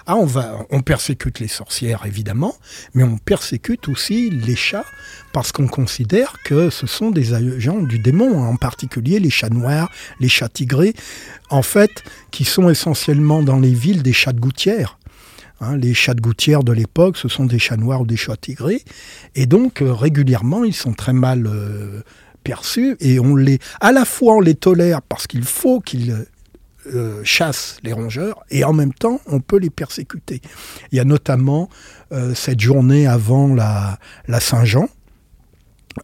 Ah, 0.07 0.17
on, 0.17 0.83
persécute 0.83 1.39
les 1.39 1.49
sorcières, 1.49 2.07
évidemment, 2.07 2.55
mais 2.95 3.03
on 3.03 3.19
persécute 3.19 3.89
aussi 3.89 4.31
les 4.31 4.57
chats, 4.57 4.85
parce 5.33 5.53
qu'on 5.53 5.69
considère 5.69 6.37
que 6.45 6.71
ce 6.71 6.87
sont 6.87 7.11
des 7.11 7.35
agents 7.35 7.81
du 7.81 7.99
démon, 7.99 8.43
en 8.43 8.57
particulier 8.57 9.21
les 9.21 9.31
chats 9.31 9.49
noirs, 9.49 9.91
les 10.19 10.29
chats 10.29 10.49
tigrés, 10.49 10.95
en 11.51 11.63
fait, 11.63 12.03
qui 12.31 12.45
sont 12.45 12.69
essentiellement 12.69 13.43
dans 13.43 13.61
les 13.61 13.73
villes 13.73 14.03
des 14.03 14.13
chats 14.13 14.33
de 14.33 14.41
gouttière. 14.41 14.99
Hein, 15.61 15.77
les 15.77 15.95
chats 15.95 16.15
de 16.15 16.21
gouttière 16.21 16.65
de 16.65 16.73
l'époque, 16.73 17.17
ce 17.17 17.29
sont 17.29 17.45
des 17.45 17.61
chats 17.61 17.77
noirs 17.77 18.01
ou 18.01 18.07
des 18.07 18.17
chats 18.17 18.37
tigrés, 18.37 18.83
et 19.37 19.47
donc 19.47 19.83
euh, 19.83 19.93
régulièrement, 19.93 20.65
ils 20.65 20.75
sont 20.75 20.93
très 20.93 21.13
mal 21.13 21.47
euh, 21.47 22.03
perçus, 22.43 22.97
et 22.99 23.21
on 23.21 23.37
les, 23.37 23.61
à 23.81 23.93
la 23.93 24.05
fois 24.05 24.37
on 24.37 24.41
les 24.41 24.57
tolère 24.57 25.01
parce 25.03 25.29
qu'il 25.29 25.45
faut 25.45 25.81
qu'ils 25.81 26.27
euh, 26.87 27.23
chasse 27.23 27.77
les 27.85 27.93
rongeurs 27.93 28.43
et 28.51 28.65
en 28.65 28.73
même 28.73 28.93
temps 28.93 29.21
on 29.27 29.39
peut 29.39 29.59
les 29.59 29.71
persécuter. 29.71 30.41
Il 30.91 30.97
y 30.97 31.01
a 31.01 31.05
notamment 31.05 31.69
euh, 32.11 32.35
cette 32.35 32.59
journée 32.61 33.07
avant 33.07 33.55
la, 33.55 33.99
Saint-Jean, 34.41 34.89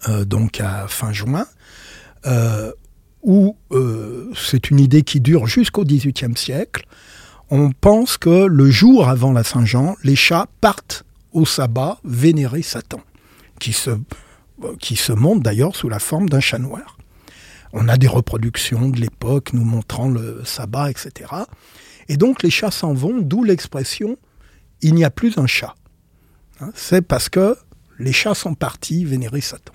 euh, 0.08 0.24
donc 0.24 0.60
à 0.60 0.86
fin 0.86 1.12
juin, 1.12 1.46
où 3.22 3.56
c'est 4.36 4.70
une 4.70 4.78
idée 4.78 5.02
qui 5.02 5.20
dure 5.20 5.46
jusqu'au 5.46 5.84
XVIIIe 5.84 6.36
siècle. 6.36 6.86
On 7.50 7.72
pense 7.72 8.16
que 8.16 8.46
le 8.46 8.70
jour 8.70 9.08
avant 9.08 9.32
la 9.32 9.42
Saint-Jean, 9.42 9.96
les 10.04 10.16
chats 10.16 10.46
partent 10.60 11.04
au 11.32 11.44
sabbat 11.44 11.98
vénérer 12.04 12.62
Satan, 12.62 13.00
qui 13.58 13.72
se, 13.72 13.90
qui 14.78 14.96
se 14.96 15.12
montre 15.12 15.42
d'ailleurs 15.42 15.74
sous 15.74 15.88
la 15.88 15.98
forme 15.98 16.28
d'un 16.28 16.40
chat 16.40 16.58
noir. 16.58 16.97
On 17.72 17.88
a 17.88 17.96
des 17.96 18.08
reproductions 18.08 18.88
de 18.88 19.00
l'époque 19.00 19.52
nous 19.52 19.64
montrant 19.64 20.08
le 20.08 20.42
sabbat, 20.44 20.90
etc. 20.90 21.30
Et 22.08 22.16
donc 22.16 22.42
les 22.42 22.50
chats 22.50 22.70
s'en 22.70 22.94
vont, 22.94 23.20
d'où 23.20 23.44
l'expression 23.44 24.16
il 24.80 24.94
n'y 24.94 25.04
a 25.04 25.10
plus 25.10 25.38
un 25.38 25.46
chat. 25.46 25.74
Hein, 26.60 26.70
c'est 26.74 27.02
parce 27.02 27.28
que 27.28 27.56
les 27.98 28.12
chats 28.12 28.34
sont 28.34 28.54
partis 28.54 29.04
vénérer 29.04 29.40
Satan. 29.40 29.72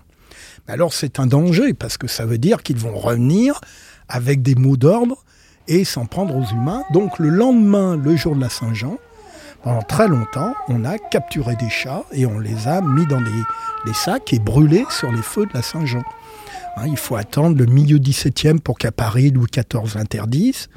alors 0.67 0.93
c'est 0.93 1.19
un 1.19 1.27
danger 1.27 1.73
parce 1.73 1.97
que 1.97 2.07
ça 2.07 2.25
veut 2.25 2.37
dire 2.37 2.63
qu'ils 2.63 2.77
vont 2.77 2.97
revenir 2.97 3.59
avec 4.07 4.41
des 4.41 4.55
mots 4.55 4.77
d'ordre 4.77 5.23
et 5.67 5.83
s'en 5.83 6.05
prendre 6.05 6.35
aux 6.35 6.45
humains. 6.45 6.83
Donc 6.93 7.19
le 7.19 7.29
lendemain, 7.29 7.97
le 7.97 8.15
jour 8.15 8.35
de 8.35 8.41
la 8.41 8.49
Saint-Jean, 8.49 8.97
pendant 9.63 9.81
très 9.81 10.07
longtemps, 10.07 10.53
on 10.67 10.83
a 10.83 10.97
capturé 10.97 11.55
des 11.55 11.69
chats 11.69 12.03
et 12.11 12.25
on 12.25 12.39
les 12.39 12.67
a 12.67 12.81
mis 12.81 13.05
dans 13.07 13.21
des 13.21 13.93
sacs 13.93 14.33
et 14.33 14.39
brûlés 14.39 14.85
sur 14.89 15.11
les 15.11 15.21
feux 15.21 15.45
de 15.45 15.53
la 15.53 15.61
Saint-Jean. 15.61 16.03
Hein, 16.75 16.87
il 16.87 16.97
faut 16.97 17.15
attendre 17.15 17.57
le 17.57 17.65
milieu 17.65 17.97
17e 17.97 18.59
pour 18.59 18.77
qu'à 18.77 18.91
Paris, 18.91 19.31
Louis 19.31 19.47
XIV 19.51 19.95
l'interdise. 19.95 20.69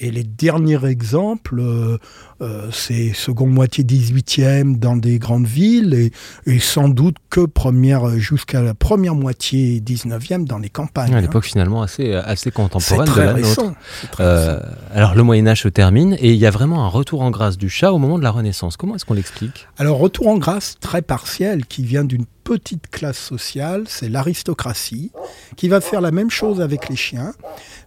Et 0.00 0.10
les 0.10 0.24
derniers 0.24 0.84
exemples, 0.86 1.60
euh, 1.60 1.98
euh, 2.42 2.68
c'est 2.72 3.12
seconde 3.12 3.50
moitié 3.50 3.84
18e 3.84 4.76
dans 4.78 4.96
des 4.96 5.20
grandes 5.20 5.46
villes 5.46 5.94
et, 5.94 6.10
et 6.46 6.58
sans 6.58 6.88
doute 6.88 7.16
que 7.30 7.46
première 7.46 8.18
jusqu'à 8.18 8.60
la 8.60 8.74
première 8.74 9.14
moitié 9.14 9.80
19e 9.80 10.46
dans 10.46 10.58
les 10.58 10.68
campagnes. 10.68 11.14
À 11.14 11.18
hein. 11.18 11.20
l'époque 11.20 11.44
finalement 11.44 11.82
assez, 11.82 12.12
assez 12.12 12.44
C'est 12.44 12.50
contemporaine 12.50 13.06
de 13.06 13.10
très 13.10 13.26
la 13.26 13.32
nôtre. 13.34 13.46
récent. 13.46 13.74
c'est 14.00 14.10
très 14.10 14.24
Euh, 14.24 14.58
alors 14.92 15.14
le 15.14 15.22
Moyen 15.22 15.46
Âge 15.46 15.62
se 15.62 15.68
termine 15.68 16.16
et 16.18 16.32
il 16.32 16.38
y 16.38 16.46
a 16.46 16.50
vraiment 16.50 16.84
un 16.84 16.88
retour 16.88 17.22
en 17.22 17.30
grâce 17.30 17.56
du 17.56 17.68
chat 17.68 17.92
au 17.92 17.98
moment 17.98 18.18
de 18.18 18.24
la 18.24 18.32
Renaissance. 18.32 18.76
Comment 18.76 18.96
est-ce 18.96 19.04
qu'on 19.04 19.14
l'explique? 19.14 19.68
Alors, 19.78 19.98
retour 19.98 20.26
en 20.26 20.38
grâce 20.38 20.76
très 20.80 21.02
partiel 21.02 21.66
qui 21.66 21.84
vient 21.84 22.04
d'une 22.04 22.26
petite 22.44 22.88
classe 22.88 23.18
sociale, 23.18 23.84
c'est 23.88 24.08
l'aristocratie, 24.08 25.10
qui 25.56 25.68
va 25.68 25.80
faire 25.80 26.00
la 26.00 26.10
même 26.10 26.30
chose 26.30 26.60
avec 26.60 26.88
les 26.88 26.96
chiens. 26.96 27.32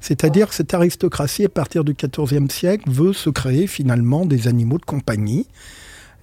C'est-à-dire 0.02 0.50
que 0.50 0.56
cette 0.56 0.74
aristocratie, 0.74 1.46
à 1.46 1.50
partir 1.50 1.84
du 1.84 1.94
XIVe 1.94 2.50
siècle, 2.50 2.90
veut 2.90 3.14
se 3.14 3.30
créer 3.30 3.68
finalement 3.68 4.26
des 4.26 4.48
animaux 4.48 4.80
de 4.80 4.86
compagnie. 4.86 5.48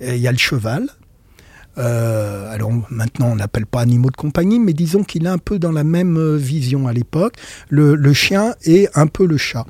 Il 0.00 0.18
y 0.18 0.28
a 0.28 0.32
le 0.32 0.38
cheval. 0.38 0.88
Euh, 1.76 2.52
alors 2.52 2.70
maintenant, 2.90 3.32
on 3.32 3.36
n'appelle 3.36 3.66
pas 3.66 3.80
animaux 3.80 4.10
de 4.10 4.16
compagnie, 4.16 4.58
mais 4.58 4.72
disons 4.72 5.02
qu'il 5.02 5.26
est 5.26 5.30
un 5.30 5.38
peu 5.38 5.58
dans 5.58 5.72
la 5.72 5.84
même 5.84 6.16
euh, 6.16 6.36
vision 6.36 6.86
à 6.86 6.92
l'époque. 6.92 7.34
Le, 7.68 7.94
le 7.94 8.12
chien 8.12 8.54
est 8.62 8.88
un 8.96 9.06
peu 9.06 9.26
le 9.26 9.36
chat. 9.36 9.66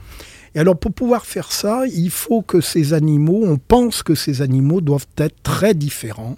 Et 0.55 0.61
alors 0.61 0.77
pour 0.77 0.93
pouvoir 0.93 1.25
faire 1.27 1.51
ça, 1.51 1.83
il 1.87 2.11
faut 2.11 2.43
que 2.43 2.61
ces 2.61 2.93
animaux, 2.93 3.43
on 3.45 3.57
pense 3.57 4.03
que 4.03 4.15
ces 4.15 4.43
animaux 4.43 4.81
doivent 4.81 5.07
être 5.17 5.43
très 5.43 5.75
différents 5.75 6.37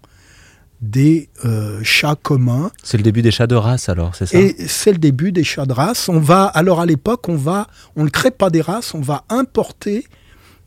des 0.80 1.28
euh, 1.44 1.80
chats 1.82 2.16
communs. 2.22 2.70
C'est 2.82 2.96
le 2.96 3.02
début 3.02 3.22
des 3.22 3.30
chats 3.30 3.46
de 3.46 3.54
race 3.54 3.88
alors, 3.88 4.14
c'est 4.14 4.26
ça? 4.26 4.38
Et 4.38 4.54
c'est 4.68 4.92
le 4.92 4.98
début 4.98 5.32
des 5.32 5.44
chats 5.44 5.66
de 5.66 5.72
race. 5.72 6.08
On 6.08 6.20
va, 6.20 6.44
alors 6.44 6.80
à 6.80 6.86
l'époque, 6.86 7.28
on 7.28 7.36
va, 7.36 7.66
on 7.96 8.04
ne 8.04 8.10
crée 8.10 8.30
pas 8.30 8.50
des 8.50 8.60
races, 8.60 8.94
on 8.94 9.00
va 9.00 9.24
importer 9.28 10.04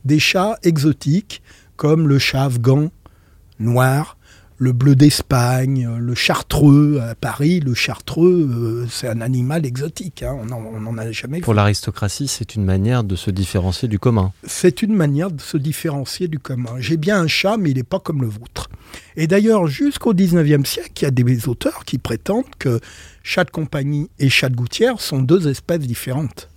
des 0.05 0.19
chats 0.19 0.57
exotiques 0.63 1.41
comme 1.75 2.07
le 2.07 2.19
chat 2.19 2.43
afghan 2.43 2.89
noir, 3.59 4.17
le 4.59 4.73
bleu 4.73 4.93
d'Espagne, 4.93 5.89
le 5.99 6.15
chartreux 6.15 6.99
à 7.01 7.15
Paris. 7.15 7.61
Le 7.61 7.73
chartreux, 7.73 8.49
euh, 8.51 8.87
c'est 8.89 9.07
un 9.07 9.21
animal 9.21 9.65
exotique. 9.65 10.21
hein. 10.23 10.37
On 10.51 10.79
n'en 10.81 10.97
a 10.97 11.11
jamais 11.11 11.37
vu. 11.37 11.43
Pour 11.43 11.53
l'aristocratie, 11.53 12.27
c'est 12.27 12.55
une 12.55 12.65
manière 12.65 13.03
de 13.05 13.15
se 13.15 13.31
différencier 13.31 13.87
du 13.87 13.99
commun. 13.99 14.33
c'est 14.45 14.81
une 14.81 14.93
manière 14.93 15.31
de 15.31 15.41
se 15.41 15.57
différencier 15.57 16.27
du 16.27 16.39
commun. 16.39 16.75
J'ai 16.79 16.97
bien 16.97 17.21
un 17.21 17.27
chat, 17.27 17.55
mais 17.57 17.71
il 17.71 17.77
n'est 17.77 17.83
pas 17.83 17.99
comme 17.99 18.21
le 18.21 18.27
vôtre. 18.27 18.69
Et 19.15 19.27
d'ailleurs, 19.27 19.67
jusqu'au 19.67 20.13
19e 20.13 20.65
siècle, 20.65 20.91
il 20.97 21.03
y 21.03 21.05
a 21.07 21.11
des 21.11 21.47
auteurs 21.47 21.85
qui 21.85 21.97
prétendent 21.97 22.43
que 22.59 22.79
chat 23.23 23.45
de 23.45 23.51
compagnie 23.51 24.09
et 24.19 24.29
chat 24.29 24.49
de 24.49 24.55
gouttière 24.55 24.99
sont 24.99 25.21
deux 25.21 25.47
espèces 25.47 25.79
différentes. 25.79 26.49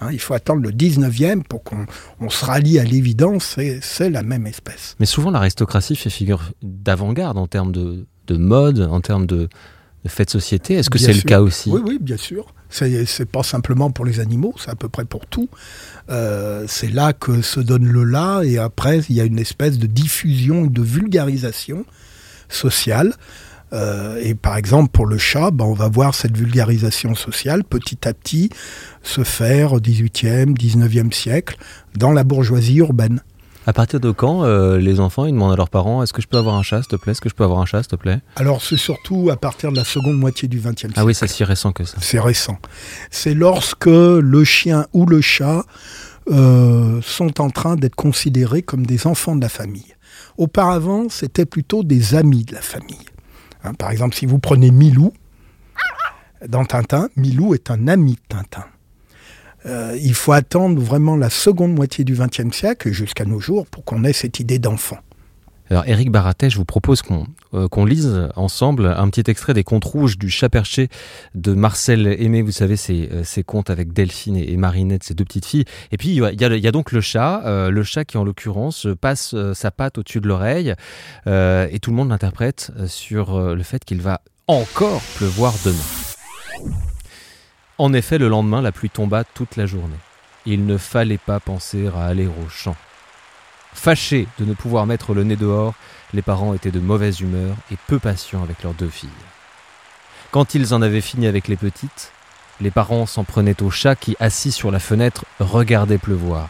Hein, 0.00 0.08
il 0.12 0.18
faut 0.20 0.34
attendre 0.34 0.62
le 0.62 0.70
19e 0.72 1.42
pour 1.42 1.62
qu'on 1.62 1.86
on 2.20 2.30
se 2.30 2.44
rallie 2.44 2.78
à 2.78 2.84
l'évidence, 2.84 3.56
c'est- 3.80 4.10
la 4.10 4.22
même 4.22 4.46
espèce. 4.46 4.96
Mais 4.98 5.06
souvent 5.06 5.30
l'aristocratie 5.30 5.94
fait 5.96 6.10
figure 6.10 6.52
d'avant-garde 6.62 7.36
en 7.38 7.46
termes 7.46 7.72
de, 7.72 8.06
de 8.26 8.36
mode, 8.36 8.80
en 8.80 9.00
termes 9.02 9.26
de, 9.26 9.48
de 10.04 10.08
fait 10.08 10.24
de 10.24 10.30
société. 10.30 10.74
Est-ce 10.74 10.88
que 10.90 10.98
c'est 10.98 11.12
le 11.12 11.20
cas 11.20 11.40
aussi? 11.42 11.70
Oui, 11.70 11.80
oui, 11.84 11.98
bien 12.00 12.16
sûr. 12.16 12.54
C'est 12.72 13.04
c'est 13.04 13.26
pas 13.28 13.42
simplement 13.42 13.90
pour 13.90 14.04
les 14.04 14.20
animaux, 14.20 14.54
c'est 14.58 14.70
à 14.70 14.76
peu 14.76 14.88
près 14.88 15.04
pour 15.04 15.26
tout. 15.26 15.48
Euh, 16.08 16.64
c'est 16.68 16.88
là 16.90 17.12
que 17.12 17.42
se 17.42 17.58
donne 17.60 17.84
le 17.86 18.04
là, 18.04 18.42
et 18.42 18.58
après, 18.58 19.00
il 19.08 19.16
y 19.16 19.20
a 19.20 19.24
une 19.24 19.38
espèce 19.40 19.78
de 19.78 19.86
diffusion, 19.88 20.66
de 20.66 20.80
vulgarisation 20.82 21.84
sociale. 22.48 23.12
Euh, 23.72 24.20
et 24.22 24.34
par 24.34 24.56
exemple, 24.56 24.90
pour 24.90 25.06
le 25.06 25.18
chat, 25.18 25.50
ben, 25.50 25.64
on 25.64 25.72
va 25.72 25.88
voir 25.88 26.14
cette 26.14 26.36
vulgarisation 26.36 27.14
sociale 27.14 27.64
petit 27.64 28.06
à 28.06 28.14
petit 28.14 28.50
se 29.02 29.24
faire 29.24 29.72
au 29.72 29.80
18e, 29.80 30.56
19e 30.56 31.12
siècle 31.12 31.56
dans 31.96 32.12
la 32.12 32.24
bourgeoisie 32.24 32.76
urbaine. 32.76 33.22
À 33.66 33.72
partir 33.72 34.00
de 34.00 34.10
quand 34.10 34.42
euh, 34.42 34.78
les 34.78 35.00
enfants 35.00 35.26
ils 35.26 35.32
demandent 35.32 35.52
à 35.52 35.56
leurs 35.56 35.68
parents 35.68 36.02
est-ce 36.02 36.14
que 36.14 36.22
je 36.22 36.26
peux 36.26 36.38
avoir 36.38 36.54
un 36.54 36.62
chat 36.62 36.82
s'il 36.82 36.88
te 36.88 36.96
plaît? 36.96 37.12
Est-ce 37.12 37.20
que 37.20 37.28
je 37.28 37.34
peux 37.34 37.44
avoir 37.44 37.60
un 37.60 37.66
chat 37.66 37.82
s'il 37.82 37.90
te 37.90 37.96
plaît? 37.96 38.20
Alors, 38.36 38.62
c'est 38.62 38.78
surtout 38.78 39.28
à 39.30 39.36
partir 39.36 39.70
de 39.70 39.76
la 39.76 39.84
seconde 39.84 40.18
moitié 40.18 40.48
du 40.48 40.58
20e 40.58 40.78
siècle. 40.78 40.94
Ah 40.96 41.04
oui, 41.04 41.14
c'est 41.14 41.28
si 41.28 41.44
récent 41.44 41.72
que 41.72 41.84
ça. 41.84 41.98
C'est 42.00 42.20
récent. 42.20 42.58
C'est 43.10 43.34
lorsque 43.34 43.86
le 43.86 44.44
chien 44.44 44.86
ou 44.92 45.04
le 45.04 45.20
chat 45.20 45.64
euh, 46.30 47.00
sont 47.02 47.40
en 47.40 47.50
train 47.50 47.76
d'être 47.76 47.96
considérés 47.96 48.62
comme 48.62 48.86
des 48.86 49.06
enfants 49.06 49.36
de 49.36 49.42
la 49.42 49.48
famille. 49.48 49.94
Auparavant, 50.38 51.08
c'était 51.10 51.46
plutôt 51.46 51.82
des 51.82 52.14
amis 52.14 52.44
de 52.44 52.54
la 52.54 52.62
famille. 52.62 53.04
Hein, 53.64 53.74
par 53.74 53.90
exemple, 53.90 54.14
si 54.14 54.26
vous 54.26 54.38
prenez 54.38 54.70
Milou, 54.70 55.12
dans 56.46 56.64
Tintin, 56.64 57.08
Milou 57.16 57.54
est 57.54 57.70
un 57.70 57.88
ami 57.88 58.12
de 58.14 58.20
Tintin. 58.28 58.64
Euh, 59.66 59.96
il 60.00 60.14
faut 60.14 60.32
attendre 60.32 60.80
vraiment 60.80 61.16
la 61.16 61.28
seconde 61.28 61.74
moitié 61.74 62.04
du 62.04 62.14
XXe 62.14 62.56
siècle 62.56 62.92
jusqu'à 62.92 63.26
nos 63.26 63.40
jours 63.40 63.66
pour 63.66 63.84
qu'on 63.84 64.04
ait 64.04 64.14
cette 64.14 64.40
idée 64.40 64.58
d'enfant. 64.58 64.98
Alors 65.70 65.86
Éric 65.86 66.10
Baratet, 66.10 66.50
je 66.50 66.56
vous 66.56 66.64
propose 66.64 67.00
qu'on 67.00 67.28
euh, 67.54 67.68
qu'on 67.68 67.84
lise 67.84 68.28
ensemble 68.34 68.86
un 68.86 69.08
petit 69.08 69.30
extrait 69.30 69.54
des 69.54 69.62
Contes 69.62 69.84
rouges 69.84 70.18
du 70.18 70.28
chat 70.28 70.48
perché 70.48 70.88
de 71.36 71.52
Marcel 71.52 72.08
Aimé. 72.20 72.42
Vous 72.42 72.50
savez, 72.50 72.74
ces, 72.74 73.08
euh, 73.12 73.22
ces 73.22 73.44
contes 73.44 73.70
avec 73.70 73.92
Delphine 73.92 74.36
et, 74.36 74.52
et 74.52 74.56
Marinette, 74.56 75.04
ces 75.04 75.14
deux 75.14 75.24
petites 75.24 75.46
filles. 75.46 75.64
Et 75.92 75.96
puis 75.96 76.08
il 76.08 76.40
y 76.40 76.66
a, 76.66 76.72
donc 76.72 76.90
le 76.90 77.00
chat, 77.00 77.42
euh, 77.44 77.70
le 77.70 77.84
chat 77.84 78.04
qui 78.04 78.18
en 78.18 78.24
l'occurrence 78.24 78.88
passe 79.00 79.36
sa 79.54 79.70
patte 79.70 79.98
au-dessus 79.98 80.20
de 80.20 80.26
l'oreille 80.26 80.74
et 81.26 81.78
tout 81.80 81.90
le 81.90 81.96
monde 81.96 82.08
l'interprète 82.08 82.72
sur 82.86 83.38
le 83.40 83.62
fait 83.62 83.84
qu'il 83.84 84.00
va 84.00 84.22
encore 84.48 85.02
pleuvoir 85.16 85.54
demain. 85.64 86.74
En 87.78 87.92
effet, 87.92 88.18
le 88.18 88.28
lendemain, 88.28 88.60
la 88.60 88.72
pluie 88.72 88.90
tomba 88.90 89.22
toute 89.22 89.56
la 89.56 89.66
journée. 89.66 89.96
Il 90.46 90.66
ne 90.66 90.76
fallait 90.76 91.18
pas 91.18 91.38
penser 91.38 91.88
à 91.94 92.06
aller 92.06 92.26
au 92.26 92.48
champ. 92.48 92.76
Fâchés 93.72 94.26
de 94.38 94.44
ne 94.44 94.54
pouvoir 94.54 94.86
mettre 94.86 95.14
le 95.14 95.24
nez 95.24 95.36
dehors, 95.36 95.74
les 96.12 96.22
parents 96.22 96.54
étaient 96.54 96.70
de 96.70 96.80
mauvaise 96.80 97.20
humeur 97.20 97.56
et 97.72 97.76
peu 97.86 97.98
patients 97.98 98.42
avec 98.42 98.62
leurs 98.62 98.74
deux 98.74 98.88
filles. 98.88 99.08
Quand 100.30 100.54
ils 100.54 100.74
en 100.74 100.82
avaient 100.82 101.00
fini 101.00 101.26
avec 101.26 101.48
les 101.48 101.56
petites, 101.56 102.12
les 102.60 102.70
parents 102.70 103.06
s'en 103.06 103.24
prenaient 103.24 103.62
au 103.62 103.70
chat 103.70 103.96
qui, 103.96 104.16
assis 104.20 104.52
sur 104.52 104.70
la 104.70 104.78
fenêtre, 104.80 105.24
regardait 105.38 105.98
pleuvoir. 105.98 106.48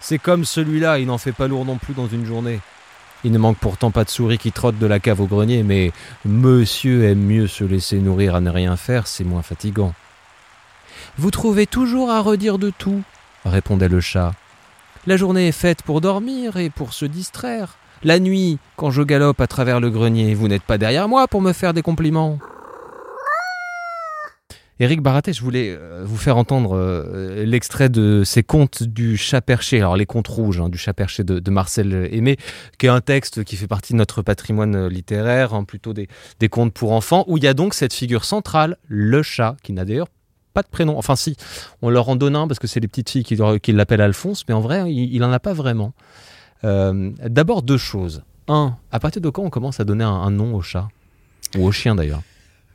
C'est 0.00 0.18
comme 0.18 0.44
celui-là, 0.44 0.98
il 0.98 1.06
n'en 1.06 1.18
fait 1.18 1.32
pas 1.32 1.48
lourd 1.48 1.64
non 1.64 1.76
plus 1.76 1.94
dans 1.94 2.06
une 2.06 2.24
journée. 2.24 2.60
Il 3.24 3.32
ne 3.32 3.38
manque 3.38 3.58
pourtant 3.58 3.90
pas 3.90 4.04
de 4.04 4.10
souris 4.10 4.38
qui 4.38 4.52
trottent 4.52 4.78
de 4.78 4.86
la 4.86 5.00
cave 5.00 5.20
au 5.20 5.26
grenier, 5.26 5.62
mais 5.62 5.92
monsieur 6.24 7.04
aime 7.04 7.20
mieux 7.20 7.46
se 7.46 7.64
laisser 7.64 7.98
nourrir 7.98 8.34
à 8.34 8.40
ne 8.40 8.50
rien 8.50 8.76
faire, 8.76 9.06
c'est 9.06 9.24
moins 9.24 9.42
fatigant. 9.42 9.92
Vous 11.18 11.30
trouvez 11.30 11.66
toujours 11.66 12.10
à 12.10 12.20
redire 12.20 12.58
de 12.58 12.70
tout, 12.70 13.02
répondait 13.44 13.88
le 13.88 14.00
chat. 14.00 14.32
La 15.06 15.16
journée 15.16 15.48
est 15.48 15.52
faite 15.52 15.82
pour 15.82 16.02
dormir 16.02 16.58
et 16.58 16.68
pour 16.68 16.92
se 16.92 17.06
distraire. 17.06 17.78
La 18.02 18.18
nuit, 18.18 18.58
quand 18.76 18.90
je 18.90 19.00
galope 19.02 19.40
à 19.40 19.46
travers 19.46 19.80
le 19.80 19.88
grenier, 19.88 20.34
vous 20.34 20.46
n'êtes 20.46 20.62
pas 20.62 20.76
derrière 20.76 21.08
moi 21.08 21.26
pour 21.26 21.40
me 21.40 21.54
faire 21.54 21.72
des 21.72 21.80
compliments. 21.80 22.38
Éric 24.78 25.00
Baratet, 25.00 25.32
je 25.32 25.42
voulais 25.42 25.70
euh, 25.70 26.04
vous 26.04 26.18
faire 26.18 26.36
entendre 26.36 26.76
euh, 26.76 27.44
l'extrait 27.46 27.88
de 27.88 28.24
ces 28.24 28.42
contes 28.42 28.82
du 28.82 29.16
chat 29.16 29.40
perché, 29.40 29.78
alors 29.78 29.96
les 29.96 30.06
contes 30.06 30.28
rouges 30.28 30.60
hein, 30.60 30.68
du 30.68 30.76
chat 30.78 30.92
perché 30.92 31.24
de, 31.24 31.38
de 31.38 31.50
Marcel 31.50 32.08
Aimé, 32.12 32.36
qui 32.78 32.86
est 32.86 32.90
un 32.90 33.02
texte 33.02 33.44
qui 33.44 33.56
fait 33.56 33.66
partie 33.66 33.94
de 33.94 33.98
notre 33.98 34.20
patrimoine 34.20 34.74
euh, 34.74 34.88
littéraire, 34.88 35.54
hein, 35.54 35.64
plutôt 35.64 35.94
des, 35.94 36.08
des 36.40 36.48
contes 36.50 36.72
pour 36.72 36.92
enfants, 36.92 37.24
où 37.26 37.38
il 37.38 37.44
y 37.44 37.48
a 37.48 37.54
donc 37.54 37.72
cette 37.72 37.92
figure 37.92 38.24
centrale, 38.24 38.76
le 38.86 39.22
chat, 39.22 39.56
qui 39.62 39.72
n'a 39.74 39.84
d'ailleurs 39.86 40.08
pas 40.52 40.62
de 40.62 40.68
prénom. 40.68 40.98
Enfin 40.98 41.16
si, 41.16 41.36
on 41.82 41.90
leur 41.90 42.08
en 42.08 42.16
donne 42.16 42.36
un 42.36 42.46
parce 42.48 42.58
que 42.58 42.66
c'est 42.66 42.80
les 42.80 42.88
petites 42.88 43.10
filles 43.10 43.24
qui, 43.24 43.72
l'appellent 43.72 44.00
Alphonse, 44.00 44.44
mais 44.48 44.54
en 44.54 44.60
vrai, 44.60 44.92
il 44.92 45.18
n'en 45.20 45.32
a 45.32 45.40
pas 45.40 45.52
vraiment. 45.52 45.92
Euh, 46.64 47.10
D'abord 47.24 47.62
deux 47.62 47.78
choses. 47.78 48.22
Un, 48.48 48.74
à 48.90 48.98
partir 49.00 49.22
de 49.22 49.28
quand 49.30 49.42
on 49.42 49.50
commence 49.50 49.80
à 49.80 49.84
donner 49.84 50.04
un, 50.04 50.08
un 50.08 50.30
nom 50.30 50.54
au 50.54 50.62
chat? 50.62 50.88
Ou 51.56 51.66
au 51.66 51.72
chien 51.72 51.94
d'ailleurs? 51.94 52.22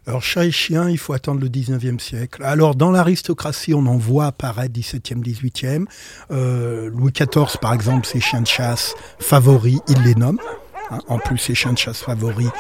Alors, 0.08 0.22
chat 0.22 0.46
et 0.46 0.51
chien, 0.51 0.88
il 0.88 1.00
faut 1.00 1.13
attendre 1.13 1.41
le 1.41 1.50
19e 1.50 1.98
siècle. 2.00 2.44
Alors, 2.44 2.75
dans 2.75 2.91
l'aristocratie, 2.91 3.74
on 3.74 3.88
en 3.88 3.98
voit 3.98 4.27
apparaître 4.27 4.72
17e, 4.72 5.24
18e. 5.24 5.86
Euh, 6.29 6.91
Louis 6.91 7.12
XIV, 7.12 7.58
par 7.60 7.74
exemple, 7.74 8.05
ses 8.05 8.20
chiens 8.20 8.41
de 8.41 8.48
chasse 8.48 8.94
favoris, 9.20 9.79
il 9.88 10.03
les 10.03 10.13
nomme. 10.13 10.39
Hein, 10.91 11.00
en 11.08 11.17
plus, 11.17 11.39
ses 11.39 11.55
chiens 11.55 11.74
de 11.74 11.79
chasse 11.79 12.01
favoris, 12.01 12.51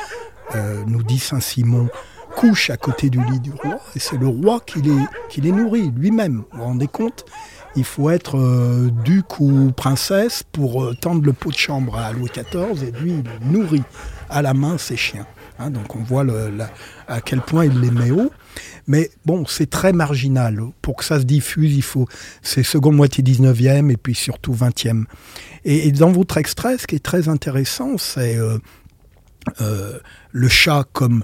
euh, 0.55 0.83
nous 0.87 1.03
dit 1.03 1.19
Saint-Simon, 1.19 1.87
couchent 2.35 2.69
à 2.69 2.77
côté 2.77 3.09
du 3.09 3.23
lit 3.23 3.39
du 3.39 3.51
roi. 3.51 3.79
Et 3.95 3.99
c'est 3.99 4.17
le 4.17 4.27
roi 4.27 4.59
qui 4.65 4.81
les, 4.81 4.97
qui 5.29 5.41
les 5.41 5.51
nourrit 5.51 5.91
lui-même. 5.95 6.43
Vous 6.51 6.57
vous 6.57 6.63
rendez 6.63 6.87
compte? 6.87 7.25
Il 7.77 7.83
faut 7.83 8.09
être 8.09 8.37
euh, 8.37 8.89
duc 9.03 9.39
ou 9.39 9.71
princesse 9.75 10.43
pour 10.43 10.83
euh, 10.83 10.93
tendre 10.93 11.25
le 11.25 11.33
pot 11.33 11.51
de 11.51 11.57
chambre 11.57 11.97
à 11.97 12.13
Louis 12.13 12.29
XIV 12.29 12.83
et 12.83 12.91
lui, 12.91 13.21
il 13.41 13.51
nourrit 13.51 13.83
à 14.29 14.41
la 14.41 14.53
main 14.53 14.77
ses 14.77 14.95
chiens. 14.95 15.27
Hein, 15.59 15.69
donc 15.69 15.95
on 15.95 16.03
voit 16.03 16.25
à 17.07 17.21
quel 17.21 17.41
point 17.41 17.65
il 17.65 17.79
les 17.79 17.91
met 17.91 18.11
haut. 18.11 18.31
Mais 18.87 19.09
bon, 19.25 19.45
c'est 19.45 19.69
très 19.69 19.93
marginal. 19.93 20.61
Pour 20.81 20.97
que 20.97 21.03
ça 21.03 21.19
se 21.19 21.25
diffuse, 21.25 21.75
il 21.75 21.81
faut. 21.81 22.07
C'est 22.41 22.63
seconde 22.63 22.95
moitié 22.95 23.23
19e 23.23 23.89
et 23.89 23.97
puis 23.97 24.15
surtout 24.15 24.53
20e. 24.53 25.05
Et, 25.63 25.91
dans 25.91 26.11
votre 26.11 26.37
extrait, 26.37 26.77
ce 26.77 26.87
qui 26.87 26.95
est 26.95 27.03
très 27.03 27.29
intéressant, 27.29 27.97
c'est 27.97 28.37
euh, 28.37 29.99
le 30.31 30.49
chat 30.49 30.83
comme 30.91 31.23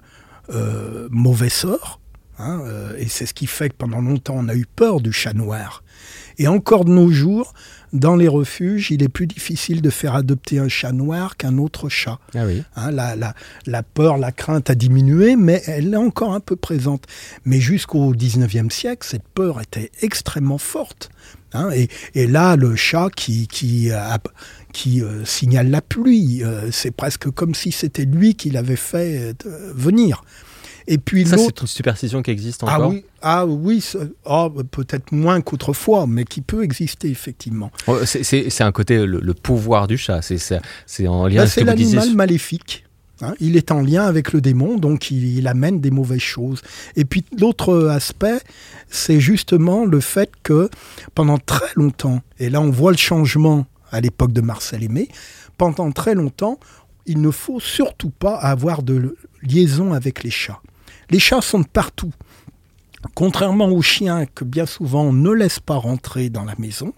euh, 0.49 1.07
mauvais 1.11 1.49
sort. 1.49 1.99
Hein, 2.37 2.61
euh, 2.65 2.95
et 2.97 3.07
c'est 3.07 3.25
ce 3.25 3.33
qui 3.33 3.45
fait 3.45 3.69
que 3.69 3.75
pendant 3.75 4.01
longtemps, 4.01 4.35
on 4.37 4.47
a 4.47 4.55
eu 4.55 4.65
peur 4.65 4.99
du 4.99 5.11
chat 5.11 5.33
noir. 5.33 5.83
Et 6.37 6.47
encore 6.47 6.85
de 6.85 6.91
nos 6.91 7.09
jours, 7.09 7.53
dans 7.93 8.15
les 8.15 8.27
refuges, 8.27 8.91
il 8.91 9.03
est 9.03 9.09
plus 9.09 9.27
difficile 9.27 9.81
de 9.81 9.89
faire 9.89 10.15
adopter 10.15 10.59
un 10.59 10.67
chat 10.67 10.91
noir 10.91 11.37
qu'un 11.37 11.57
autre 11.57 11.89
chat. 11.89 12.19
Ah 12.35 12.45
oui. 12.45 12.63
Hein, 12.75 12.91
la, 12.91 13.15
la, 13.15 13.33
la, 13.65 13.83
peur, 13.83 14.17
la 14.17 14.31
crainte 14.31 14.69
a 14.69 14.75
diminué, 14.75 15.35
mais 15.35 15.61
elle 15.67 15.93
est 15.93 15.97
encore 15.97 16.33
un 16.33 16.39
peu 16.39 16.55
présente. 16.55 17.05
Mais 17.45 17.59
jusqu'au 17.59 18.13
19e 18.13 18.69
siècle, 18.69 19.05
cette 19.09 19.27
peur 19.27 19.61
était 19.61 19.91
extrêmement 20.01 20.57
forte. 20.57 21.09
Hein, 21.53 21.69
et, 21.71 21.89
et, 22.15 22.27
là, 22.27 22.55
le 22.55 22.75
chat 22.75 23.09
qui, 23.13 23.47
qui, 23.47 23.91
a, 23.91 24.19
qui 24.71 25.01
euh, 25.01 25.25
signale 25.25 25.69
la 25.69 25.81
pluie, 25.81 26.43
euh, 26.43 26.71
c'est 26.71 26.91
presque 26.91 27.29
comme 27.29 27.55
si 27.55 27.71
c'était 27.71 28.05
lui 28.05 28.35
qui 28.35 28.49
l'avait 28.51 28.77
fait 28.77 29.35
euh, 29.45 29.71
venir. 29.75 30.23
Et 30.87 30.97
puis 30.97 31.25
ça, 31.25 31.37
c'est 31.37 31.61
une 31.61 31.67
superstition 31.67 32.21
qui 32.21 32.31
existe 32.31 32.63
ah 32.63 32.75
encore. 32.75 32.85
Ah 32.85 32.89
oui, 32.89 33.05
ah 33.21 33.45
oui 33.45 33.83
oh, 34.25 34.49
peut-être 34.71 35.11
moins 35.11 35.41
qu'autrefois, 35.41 36.07
mais 36.07 36.23
qui 36.23 36.41
peut 36.41 36.63
exister 36.63 37.09
effectivement. 37.09 37.71
Oh, 37.87 37.99
c'est 38.05 38.61
un 38.61 38.71
côté 38.71 39.05
le, 39.05 39.33
pouvoir 39.33 39.87
du 39.87 39.97
chat. 39.97 40.21
C'est 40.21 41.07
en 41.07 41.27
lien. 41.27 41.43
Bah, 41.43 41.47
c'est 41.47 41.63
l'animal 41.63 42.13
maléfique. 42.15 42.85
Hein. 43.23 43.35
il 43.39 43.55
est 43.55 43.71
en 43.71 43.81
lien 43.81 44.05
avec 44.05 44.33
le 44.33 44.41
démon, 44.41 44.77
donc 44.77 45.11
il, 45.11 45.37
il 45.37 45.47
amène 45.47 45.79
des 45.79 45.91
mauvaises 45.91 46.21
choses. 46.21 46.61
Et 46.95 47.05
puis 47.05 47.23
l'autre 47.37 47.87
aspect, 47.89 48.39
c'est 48.89 49.19
justement 49.19 49.85
le 49.85 49.99
fait 49.99 50.31
que 50.41 50.71
pendant 51.13 51.37
très 51.37 51.69
longtemps, 51.75 52.21
et 52.39 52.49
là 52.49 52.61
on 52.61 52.71
voit 52.71 52.89
le 52.89 52.97
changement 52.97 53.67
à 53.91 54.01
l'époque 54.01 54.33
de 54.33 54.41
Marcel 54.41 54.81
Aimé, 54.81 55.07
pendant 55.57 55.91
très 55.91 56.15
longtemps, 56.15 56.59
il 57.05 57.21
ne 57.21 57.29
faut 57.29 57.59
surtout 57.59 58.09
pas 58.09 58.35
avoir 58.35 58.83
de 58.83 59.15
liaison 59.43 59.93
avec 59.93 60.23
les 60.23 60.31
chats. 60.31 60.61
Les 61.11 61.19
chats 61.19 61.41
sont 61.41 61.63
partout. 61.63 62.13
Contrairement 63.15 63.67
aux 63.67 63.81
chiens 63.81 64.25
que 64.25 64.45
bien 64.45 64.65
souvent 64.65 65.03
on 65.03 65.13
ne 65.13 65.31
laisse 65.31 65.59
pas 65.59 65.75
rentrer 65.75 66.29
dans 66.29 66.45
la 66.45 66.55
maison, 66.57 66.93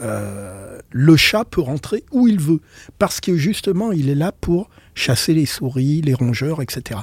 euh, 0.00 0.80
le 0.90 1.16
chat 1.16 1.44
peut 1.44 1.60
rentrer 1.60 2.04
où 2.10 2.26
il 2.26 2.40
veut, 2.40 2.60
parce 2.98 3.20
que 3.20 3.36
justement 3.36 3.92
il 3.92 4.08
est 4.08 4.16
là 4.16 4.32
pour 4.32 4.68
chasser 4.94 5.34
les 5.34 5.46
souris, 5.46 6.00
les 6.02 6.14
rongeurs, 6.14 6.60
etc. 6.62 7.00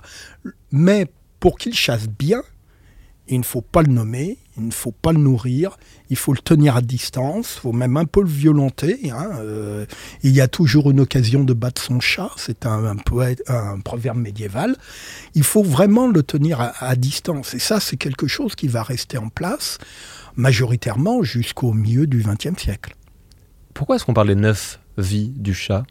Mais 0.72 1.08
pour 1.40 1.58
qu'il 1.58 1.74
chasse 1.74 2.10
bien, 2.10 2.42
il 3.28 3.40
ne 3.40 3.44
faut 3.44 3.62
pas 3.62 3.82
le 3.82 3.92
nommer, 3.92 4.38
il 4.58 4.68
ne 4.68 4.72
faut 4.72 4.92
pas 4.92 5.12
le 5.12 5.20
nourrir, 5.20 5.78
il 6.10 6.16
faut 6.16 6.34
le 6.34 6.40
tenir 6.40 6.76
à 6.76 6.82
distance, 6.82 7.56
il 7.58 7.62
faut 7.62 7.72
même 7.74 7.98
un 7.98 8.06
peu 8.06 8.22
le 8.22 8.30
violenter. 8.30 9.12
Hein, 9.12 9.32
euh, 9.40 9.86
il 10.24 10.32
y 10.32 10.42
a 10.42 10.48
toujours 10.48 10.92
une 10.92 11.00
occasion 11.00 11.44
de 11.44 11.54
battre 11.54 11.82
son 11.82 12.00
chat, 12.00 12.32
c'est 12.38 12.66
un, 12.66 12.96
un, 13.48 13.80
proverbe 13.80 14.18
médiéval. 14.18 14.76
Il 15.34 15.44
faut 15.44 15.64
vraiment 15.64 16.08
le 16.08 16.24
tenir 16.24 16.74
à, 16.80 16.96
distance. 16.96 17.54
Et 17.54 17.60
ça, 17.60 17.80
c'est 17.80 17.98
quelque 17.98 18.28
chose 18.28 18.56
qui 18.56 18.68
va 18.68 18.84
rester 18.84 19.18
en 19.18 19.30
place 19.30 19.80
majoritairement 20.36 21.24
jusqu'au 21.24 21.74
milieu 21.74 22.08
du 22.08 22.24
XXe 22.24 22.62
siècle. 22.62 22.96
Pourquoi 23.74 23.96
est-ce 23.96 24.06
qu'on 24.06 24.14
parle 24.14 24.28
des 24.28 24.36
neuf 24.36 24.80
vies 24.98 25.30
du 25.30 25.54
chat? 25.54 25.86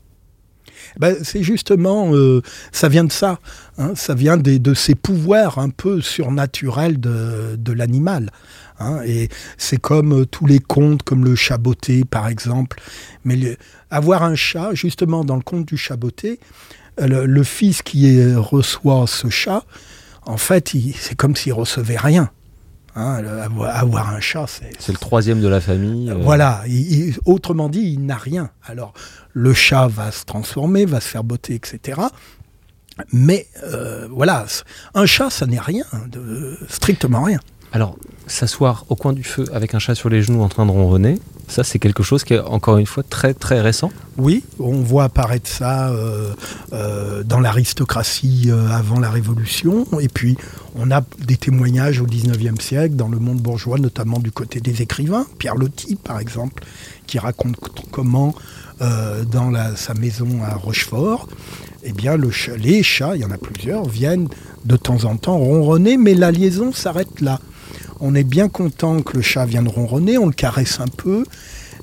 Ben, 0.99 1.17
c'est 1.23 1.43
justement, 1.43 2.15
euh, 2.15 2.43
ça 2.73 2.89
vient 2.89 3.05
de 3.05 3.13
ça. 3.13 3.39
Hein, 3.79 3.93
ça 3.95 4.15
vient 4.15 4.37
des, 4.37 4.59
de 4.59 4.75
ces 4.75 4.95
pouvoirs 4.95 5.59
un 5.59 5.71
peu 5.71 6.01
surnaturels 6.01 7.01
de, 7.01 7.57
de 7.57 7.73
l'animal. 7.73 8.31
Hein, 8.79 9.01
et 9.05 9.29
c'est 9.59 9.81
comme 9.81 10.23
euh, 10.23 10.25
tous 10.25 10.47
les 10.47 10.61
contes, 10.61 11.03
comme 11.03 11.25
le 11.25 11.35
chaboté 11.35 12.05
par 12.05 12.29
exemple. 12.29 12.81
Mais 13.25 13.57
avoir 13.91 14.23
un 14.23 14.35
chat, 14.35 14.75
justement 14.75 15.25
dans 15.25 15.37
le 15.37 15.43
conte 15.43 15.67
du 15.67 15.77
chaboté, 15.77 16.41
euh, 17.01 17.27
le, 17.27 17.43
fils 17.43 17.83
qui 17.83 18.35
reçoit 18.35 19.07
ce 19.07 19.29
chat, 19.29 19.65
en 20.27 20.37
fait, 20.37 20.73
c'est 20.99 21.17
comme 21.17 21.37
s'il 21.37 21.53
recevait 21.53 21.97
rien. 21.97 22.31
Hein, 22.97 23.23
avoir 23.67 24.11
un 24.11 24.21
chat, 24.21 24.47
c'est... 24.47 24.71
C'est 24.79 24.93
le 24.93 24.99
troisième 24.99 25.41
de 25.41 25.49
la 25.49 25.61
famille. 25.61 26.15
Voilà. 26.21 26.63
autrement 27.25 27.69
dit, 27.69 27.81
il 27.81 28.07
n'a 28.07 28.17
rien. 28.17 28.51
Alors, 28.65 28.93
le 29.33 29.53
chat 29.53 29.89
va 29.89 30.13
se 30.13 30.25
transformer, 30.25 30.85
va 30.85 31.01
se 31.01 31.09
faire 31.09 31.25
botter, 31.25 31.55
etc. 31.55 32.03
Mais 33.13 33.49
euh, 33.65 34.07
voilà, 34.11 34.47
un 34.95 35.07
chat, 35.07 35.31
ça 35.31 35.47
n'est 35.47 35.59
rien, 35.59 35.85
de, 36.09 36.57
strictement 36.69 37.23
rien. 37.25 37.41
Alors, 37.73 37.97
s'asseoir 38.29 38.85
au 38.89 38.95
coin 38.95 39.13
du 39.13 39.25
feu 39.25 39.45
avec 39.53 39.75
un 39.75 39.81
chat 39.81 39.97
sur 39.97 40.09
les 40.09 40.23
genoux 40.23 40.43
en 40.43 40.49
train 40.49 40.65
de 40.65 40.71
ronronner, 40.71 41.19
ça 41.49 41.65
c'est 41.65 41.79
quelque 41.79 42.03
chose 42.03 42.25
qui 42.25 42.35
est 42.35 42.41
encore 42.41 42.79
une 42.79 42.87
fois 42.87 43.03
très 43.03 43.35
très 43.35 43.61
récent. 43.61 43.91
Oui, 44.17 44.45
on 44.59 44.81
voit 44.81 45.05
apparaître 45.05 45.49
ça 45.49 45.91
euh, 45.91 46.33
euh, 46.73 47.23
dans 47.25 47.41
l'aristocratie 47.41 48.51
avant 48.71 49.01
la 49.01 49.11
Révolution, 49.11 49.87
et 50.01 50.09
puis 50.09 50.37
on 50.77 50.91
a 50.91 51.03
des 51.19 51.37
témoignages 51.37 52.01
au 52.01 52.07
19e 52.07 52.61
siècle 52.61 52.97
dans 52.97 53.09
le 53.09 53.19
monde 53.19 53.39
bourgeois, 53.39 53.79
notamment 53.79 54.19
du 54.19 54.33
côté 54.33 54.61
des 54.61 54.83
écrivains, 54.83 55.27
Pierre 55.39 55.57
Loti 55.57 55.97
par 55.97 56.21
exemple, 56.21 56.65
qui 57.07 57.19
raconte 57.19 57.57
comment 57.91 58.35
euh, 58.81 59.25
dans 59.25 59.53
sa 59.77 59.95
maison 59.95 60.43
à 60.43 60.55
Rochefort, 60.55 61.29
eh 61.85 61.93
bien 61.93 62.17
le 62.17 62.31
les 62.57 62.83
chats, 62.83 63.15
il 63.15 63.23
y 63.23 63.25
en 63.25 63.31
a 63.31 63.39
plusieurs, 63.39 63.89
viennent 63.89 64.29
de 64.65 64.77
temps 64.77 65.05
en 65.05 65.17
temps 65.17 65.39
ronronner, 65.39 65.97
mais 65.97 66.15
la 66.15 66.33
liaison 66.33 66.73
s'arrête 66.73 67.21
là. 67.21 67.39
On 68.01 68.15
est 68.15 68.25
bien 68.25 68.49
content 68.49 69.03
que 69.03 69.17
le 69.17 69.23
chat 69.23 69.47
vienne 69.47 69.69
ronronner, 69.69 70.19
on 70.19 70.27
le 70.27 70.33
caresse 70.33 70.81
un 70.81 70.89
peu, 70.89 71.25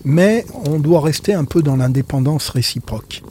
mais 0.03 0.45
on 0.65 0.79
doit 0.79 1.01
rester 1.01 1.33
un 1.33 1.45
peu 1.45 1.61
dans 1.61 1.75
l'indépendance 1.75 2.49
réciproque. 2.49 3.23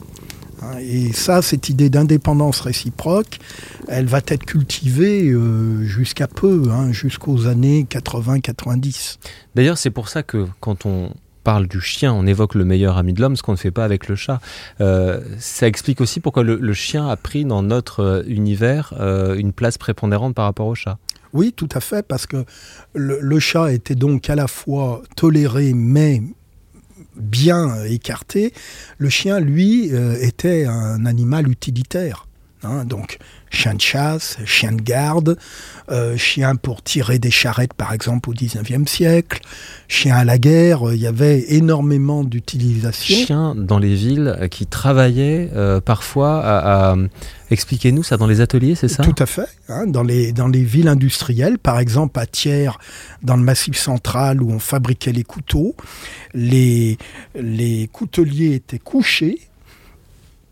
Hein, 0.61 0.77
et 0.79 1.11
ça, 1.11 1.41
cette 1.41 1.69
idée 1.69 1.89
d'indépendance 1.89 2.61
réciproque, 2.61 3.39
elle 3.87 4.05
va 4.05 4.19
être 4.19 4.45
cultivée 4.45 5.29
euh, 5.29 5.83
jusqu'à 5.83 6.27
peu, 6.27 6.65
hein, 6.71 6.91
jusqu'aux 6.91 7.47
années 7.47 7.87
80-90. 7.89 9.17
D'ailleurs, 9.55 9.77
c'est 9.77 9.89
pour 9.89 10.07
ça 10.07 10.23
que 10.23 10.47
quand 10.59 10.85
on, 10.85 11.11
parle 11.43 11.67
du 11.67 11.81
chien, 11.81 12.13
on 12.13 12.27
évoque 12.27 12.53
le 12.53 12.65
meilleur 12.65 12.97
ami 12.97 13.13
de 13.13 13.21
l'homme, 13.21 13.35
ce 13.35 13.41
qu'on 13.41 13.53
ne 13.53 13.57
fait 13.57 13.71
pas 13.71 13.83
avec 13.83 14.07
le 14.07 14.15
chat. 14.15 14.39
Euh, 14.79 15.21
ça 15.39 15.65
explique 15.67 15.99
aussi 15.99 16.19
pourquoi 16.19 16.43
le, 16.43 16.73
chien 16.73 17.07
a 17.07 17.15
pris 17.15 17.45
dans 17.45 17.63
notre 17.63 18.01
euh, 18.01 18.23
univers 18.27 18.93
une 19.35 19.51
place 19.51 19.79
prépondérante 19.79 20.35
par 20.35 20.45
rapport 20.45 20.67
au 20.67 20.75
chat. 20.75 20.99
Oui, 21.33 21.53
tout 21.53 21.69
à 21.73 21.79
fait, 21.79 22.05
parce 22.05 22.25
que 22.25 22.45
le, 22.93 23.39
chat 23.39 23.71
était 23.71 23.95
donc 23.95 24.29
à 24.29 24.35
la 24.35 24.47
fois 24.47 25.01
toléré, 25.15 25.73
mais 25.73 26.21
bien 27.15 27.83
écarté. 27.85 28.53
Le 28.97 29.09
chien, 29.09 29.39
lui, 29.39 29.91
était 30.21 30.65
un 30.65 31.05
animal 31.05 31.49
utilitaire. 31.49 32.27
Hein, 32.63 32.85
donc, 32.85 33.17
chien 33.49 33.73
de 33.73 33.81
chasse, 33.81 34.37
chien 34.45 34.71
de 34.71 34.81
garde, 34.81 35.35
euh, 35.89 36.15
chien 36.15 36.55
pour 36.55 36.83
tirer 36.83 37.17
des 37.17 37.31
charrettes 37.31 37.73
par 37.73 37.91
exemple 37.91 38.29
au 38.29 38.33
19e 38.35 38.87
siècle, 38.87 39.41
chien 39.87 40.15
à 40.15 40.23
la 40.23 40.37
guerre, 40.37 40.89
euh, 40.89 40.95
il 40.95 41.01
y 41.01 41.07
avait 41.07 41.53
énormément 41.53 42.23
d'utilisation. 42.23 43.25
Chien 43.25 43.55
dans 43.55 43.79
les 43.79 43.95
villes 43.95 44.35
euh, 44.39 44.47
qui 44.47 44.67
travaillaient 44.67 45.49
parfois 45.83 46.41
à... 46.43 46.95
Expliquez-nous 47.49 48.03
ça 48.03 48.15
dans 48.15 48.27
les 48.27 48.39
ateliers, 48.39 48.75
c'est 48.75 48.87
ça? 48.87 49.03
Tout 49.03 49.15
à 49.17 49.25
fait. 49.25 49.47
Hein, 49.67 49.87
dans, 49.87 50.03
les, 50.03 50.31
dans 50.31 50.47
les 50.47 50.63
villes 50.63 50.87
industrielles, 50.87 51.57
par 51.57 51.79
exemple 51.79 52.17
à 52.19 52.25
Thiers, 52.25 52.77
dans 53.23 53.35
le 53.35 53.43
massif 53.43 53.75
central 53.75 54.41
où 54.41 54.51
on 54.51 54.59
fabriquait 54.59 55.11
les 55.11 55.23
couteaux, 55.23 55.75
les, 56.33 56.97
les 57.35 57.89
couteliers 57.91 58.53
étaient 58.53 58.79
couchés 58.79 59.50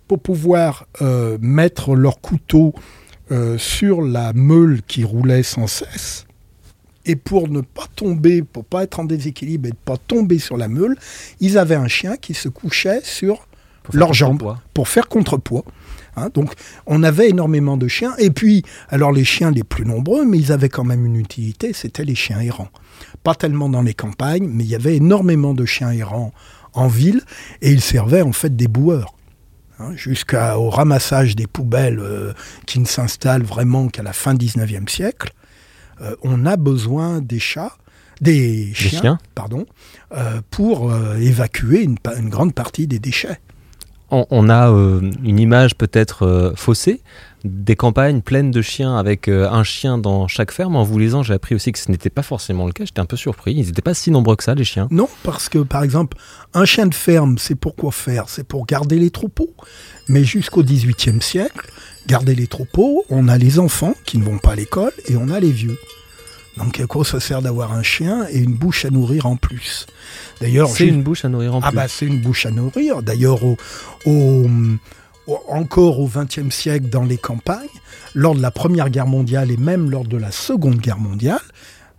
pour 0.10 0.20
pouvoir 0.20 0.88
euh, 1.04 1.38
mettre 1.40 1.96
leur 1.96 2.20
couteau 2.20 2.74
euh, 3.32 3.60
sur 3.60 4.02
la 4.02 4.34
meule 4.34 4.82
qui 4.88 5.04
roulait 5.04 5.44
sans 5.44 5.68
cesse. 5.68 6.26
Et 7.06 7.16
pour 7.16 7.48
ne 7.48 7.62
pas 7.62 7.86
tomber, 7.96 8.42
pour 8.42 8.66
pas 8.66 8.84
être 8.84 9.00
en 9.00 9.04
déséquilibre 9.04 9.68
et 9.68 9.72
ne 9.72 9.76
pas 9.76 9.98
tomber 9.98 10.40
sur 10.40 10.58
la 10.58 10.68
meule, 10.68 10.98
ils 11.40 11.60
avaient 11.60 11.76
un 11.76 11.88
chien 11.88 12.18
qui 12.18 12.34
se 12.34 12.50
couchait 12.50 13.02
sur 13.04 13.48
leurs 13.94 14.14
jambes 14.14 14.58
pour 14.74 14.90
faire 14.90 15.08
contrepoids. 15.08 15.64
Hein. 16.16 16.30
donc 16.34 16.54
on 16.88 17.04
avait 17.04 17.30
énormément 17.30 17.78
de 17.78 17.88
chiens. 17.88 18.16
Et 18.18 18.32
puis, 18.32 18.64
alors 18.90 19.12
les 19.12 19.24
chiens 19.24 19.52
les 19.52 19.64
plus 19.64 19.86
nombreux, 19.86 20.26
mais 20.26 20.40
ils 20.40 20.52
avaient 20.52 20.70
quand 20.70 20.84
même 20.84 21.06
une 21.06 21.18
utilité, 21.18 21.72
c'était 21.74 22.04
les 22.04 22.16
chiens 22.16 22.40
errants. 22.40 22.70
Pas 23.24 23.36
tellement 23.36 23.70
dans 23.70 23.84
les 23.84 23.94
campagnes, 23.94 24.50
mais 24.52 24.64
il 24.64 24.70
y 24.72 24.76
avait 24.76 24.96
énormément 24.96 25.54
de 25.54 25.66
chiens 25.66 25.92
errants 25.92 26.34
en 26.74 26.88
ville, 26.88 27.22
et 27.62 27.72
ils 27.72 27.82
servaient 27.82 28.24
en 28.24 28.32
fait 28.32 28.56
des 28.56 28.68
boueurs. 28.68 29.14
Hein, 29.82 29.96
jusqu'au 29.96 30.70
ramassage 30.70 31.38
des 31.38 31.48
poubelles 31.48 32.00
euh, 32.00 32.34
qui 32.66 32.82
ne 32.82 32.86
s'installent 32.86 33.44
vraiment 33.44 33.88
qu'à 33.88 34.04
la 34.04 34.12
fin 34.12 34.34
19e 34.34 34.90
siècle, 34.90 35.32
euh, 36.02 36.16
on 36.22 36.46
a 36.46 36.58
besoin 36.58 37.22
des 37.22 37.40
chats, 37.40 37.78
des 38.20 38.74
chiens, 38.74 39.20
pardon, 39.36 39.66
euh, 40.12 40.42
pour 40.52 40.94
évacuer 41.16 41.84
une, 41.84 41.98
grande 42.30 42.54
partie 42.54 42.88
des 42.88 43.00
déchets. 43.00 43.40
On, 44.12 44.50
a 44.50 44.70
une 44.70 45.40
image 45.40 45.76
peut-être 45.76 46.54
faussée 46.56 47.02
des 47.44 47.76
campagnes 47.76 48.22
pleines 48.22 48.52
de 48.52 48.62
chiens 48.62 48.98
avec 48.98 49.28
euh, 49.28 49.50
un 49.50 49.64
chien 49.64 49.98
dans 49.98 50.28
chaque 50.28 50.52
ferme. 50.52 50.76
En 50.76 50.84
vous 50.84 51.00
lisant, 51.00 51.24
j'ai 51.24 51.34
appris 51.34 51.56
aussi 51.56 51.72
que 51.72 51.80
ce 51.80 51.90
n'était 51.90 52.10
pas 52.10 52.22
forcément 52.22 52.66
le 52.66 52.74
cas. 52.74 52.86
J'étais 52.86 53.00
un 53.00 53.06
peu 53.06 53.18
surpris. 53.18 53.54
Ils 53.54 53.66
n'étaient 53.68 53.82
pas 53.82 53.94
si 53.94 54.12
nombreux 54.12 54.36
que 54.36 54.44
ça, 54.44 54.56
les 54.56 54.64
chiens. 54.64 54.88
Non, 54.92 55.10
parce 55.24 55.50
que 55.50 55.60
par 55.60 55.84
exemple, 55.84 56.18
un 56.54 56.66
chien 56.66 56.88
de 56.88 56.94
ferme, 56.94 57.38
c'est 57.38 57.56
pour 57.56 57.76
quoi 57.76 57.92
faire? 57.92 58.26
C'est 58.28 58.46
pour 58.46 58.66
garder 58.66 59.00
les 59.00 59.12
troupeaux. 59.12 59.54
Mais 60.08 60.24
jusqu'au 60.24 60.64
XVIIIe 60.64 61.22
siècle, 61.22 61.72
garder 62.08 62.36
les 62.36 62.48
troupeaux, 62.48 63.06
on 63.10 63.28
a 63.28 63.38
les 63.38 63.60
enfants 63.60 63.94
qui 64.06 64.18
ne 64.18 64.24
vont 64.24 64.40
pas 64.40 64.52
à 64.52 64.56
l'école 64.56 64.92
et 65.08 65.16
on 65.16 65.30
a 65.30 65.40
les 65.40 65.52
vieux. 65.52 65.78
Donc 66.58 66.80
à 66.80 66.88
quoi 66.88 67.06
ça 67.06 67.20
sert 67.20 67.42
d'avoir 67.42 67.74
un 67.74 67.84
chien 67.84 68.26
et 68.30 68.40
une 68.40 68.54
bouche 68.54 68.86
à 68.86 68.90
nourrir 68.90 69.26
en 69.26 69.36
plus 69.36 69.86
D'ailleurs, 70.42 70.70
c'est 70.70 70.88
une 70.88 71.04
bouche 71.04 71.26
à 71.26 71.30
nourrir 71.30 71.56
en 71.56 71.60
ah 71.60 71.70
plus. 71.70 71.78
Ah 71.80 71.82
bah 71.84 71.88
c'est 71.88 72.06
une 72.06 72.22
bouche 72.22 72.46
à 72.46 72.52
nourrir. 72.52 73.02
D'ailleurs, 73.04 73.40
au, 73.44 74.48
encore 75.48 76.00
au 76.00 76.08
XXe 76.08 76.50
siècle 76.50 76.90
dans 76.90 77.04
les 77.04 77.18
campagnes, 77.18 77.68
lors 78.16 78.36
de 78.36 78.42
la 78.42 78.52
Première 78.52 78.90
Guerre 78.90 79.08
mondiale 79.08 79.52
et 79.52 79.58
même 79.58 79.90
lors 79.90 80.06
de 80.06 80.18
la 80.18 80.32
Seconde 80.32 80.78
Guerre 80.78 81.00
mondiale, 81.00 81.40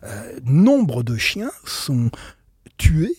euh, 0.04 0.38
nombre 0.44 1.02
de 1.02 1.16
chiens 1.16 1.50
sont 1.64 2.10
tués 2.78 3.16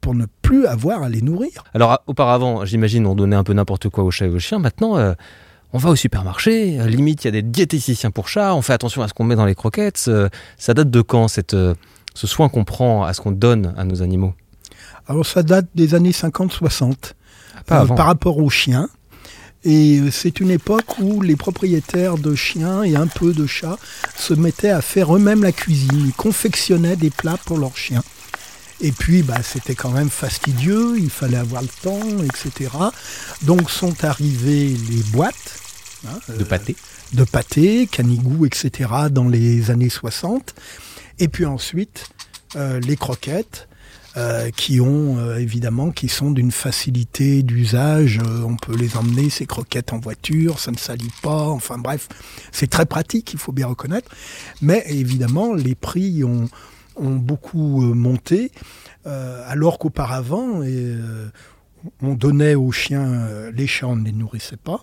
pour 0.00 0.14
ne 0.14 0.26
plus 0.42 0.66
avoir 0.66 1.02
à 1.02 1.08
les 1.08 1.22
nourrir. 1.22 1.64
Alors 1.74 2.00
auparavant, 2.06 2.64
j'imagine, 2.64 3.06
on 3.06 3.14
donnait 3.14 3.36
un 3.36 3.44
peu 3.44 3.52
n'importe 3.52 3.88
quoi 3.88 4.04
aux 4.04 4.10
chats 4.10 4.26
et 4.26 4.30
aux 4.30 4.38
chiens. 4.38 4.58
Maintenant, 4.58 4.96
euh, 4.96 5.14
on 5.72 5.78
va 5.78 5.90
au 5.90 5.96
supermarché, 5.96 6.80
euh, 6.80 6.86
limite 6.86 7.24
il 7.24 7.26
y 7.26 7.28
a 7.28 7.32
des 7.32 7.42
diététiciens 7.42 8.10
pour 8.10 8.28
chats, 8.28 8.54
on 8.54 8.62
fait 8.62 8.72
attention 8.72 9.02
à 9.02 9.08
ce 9.08 9.14
qu'on 9.14 9.24
met 9.24 9.36
dans 9.36 9.46
les 9.46 9.54
croquettes. 9.54 10.10
ça 10.58 10.74
date 10.74 10.90
de 10.90 11.00
quand 11.02 11.28
cette, 11.28 11.56
ce 12.14 12.26
soin 12.26 12.48
qu'on 12.48 12.64
prend 12.64 13.04
à 13.04 13.12
ce 13.12 13.20
qu'on 13.20 13.32
donne 13.32 13.74
à 13.76 13.84
nos 13.84 14.02
animaux? 14.02 14.34
Alors 15.08 15.26
ça 15.26 15.42
date 15.42 15.66
des 15.74 15.94
années 15.94 16.12
50-60. 16.12 16.94
Ah, 17.68 17.84
par 17.86 18.06
rapport 18.06 18.38
aux 18.38 18.50
chiens, 18.50 18.88
et 19.64 20.00
c'est 20.12 20.38
une 20.38 20.52
époque 20.52 21.00
où 21.00 21.20
les 21.20 21.34
propriétaires 21.34 22.18
de 22.18 22.36
chiens 22.36 22.84
et 22.84 22.94
un 22.94 23.08
peu 23.08 23.32
de 23.32 23.46
chats 23.46 23.78
se 24.16 24.32
mettaient 24.32 24.70
à 24.70 24.80
faire 24.80 25.16
eux-mêmes 25.16 25.42
la 25.42 25.50
cuisine. 25.50 26.04
Ils 26.06 26.12
confectionnaient 26.12 26.94
des 26.94 27.10
plats 27.10 27.38
pour 27.44 27.58
leurs 27.58 27.76
chiens. 27.76 28.04
Et 28.80 28.92
puis, 28.92 29.22
bah, 29.22 29.42
c'était 29.42 29.74
quand 29.74 29.90
même 29.90 30.10
fastidieux, 30.10 30.98
il 30.98 31.10
fallait 31.10 31.38
avoir 31.38 31.62
le 31.62 31.68
temps, 31.82 32.22
etc. 32.22 32.70
Donc 33.42 33.70
sont 33.70 34.04
arrivées 34.04 34.76
les 34.90 35.02
boîtes. 35.12 35.60
Hein, 36.06 36.18
de 36.36 36.44
pâté. 36.44 36.76
Euh, 36.78 37.16
de 37.16 37.24
pâté, 37.24 37.86
canigou, 37.86 38.46
etc. 38.46 38.90
dans 39.10 39.28
les 39.28 39.70
années 39.70 39.88
60. 39.88 40.54
Et 41.18 41.28
puis 41.28 41.46
ensuite, 41.46 42.08
euh, 42.56 42.80
les 42.80 42.96
croquettes. 42.96 43.68
Euh, 44.16 44.50
qui 44.50 44.80
ont 44.80 45.18
euh, 45.18 45.36
évidemment 45.36 45.90
qui 45.90 46.08
sont 46.08 46.30
d'une 46.30 46.50
facilité 46.50 47.42
d'usage. 47.42 48.18
Euh, 48.24 48.44
on 48.44 48.56
peut 48.56 48.74
les 48.74 48.96
emmener 48.96 49.28
ces 49.28 49.44
croquettes 49.44 49.92
en 49.92 49.98
voiture, 49.98 50.58
ça 50.58 50.70
ne 50.70 50.78
salit 50.78 51.12
pas. 51.20 51.48
Enfin 51.48 51.76
bref, 51.76 52.08
c'est 52.50 52.70
très 52.70 52.86
pratique, 52.86 53.34
il 53.34 53.38
faut 53.38 53.52
bien 53.52 53.66
reconnaître. 53.66 54.10
Mais 54.62 54.82
évidemment, 54.88 55.52
les 55.52 55.74
prix 55.74 56.24
ont, 56.24 56.48
ont 56.96 57.16
beaucoup 57.16 57.82
monté, 57.94 58.50
alors 59.04 59.78
qu'auparavant, 59.78 60.62
on 62.02 62.14
donnait 62.14 62.54
aux 62.54 62.72
chiens, 62.72 63.28
les 63.54 63.66
chats, 63.66 63.88
on 63.88 63.96
ne 63.96 64.04
les 64.04 64.12
nourrissait 64.12 64.56
pas. 64.56 64.82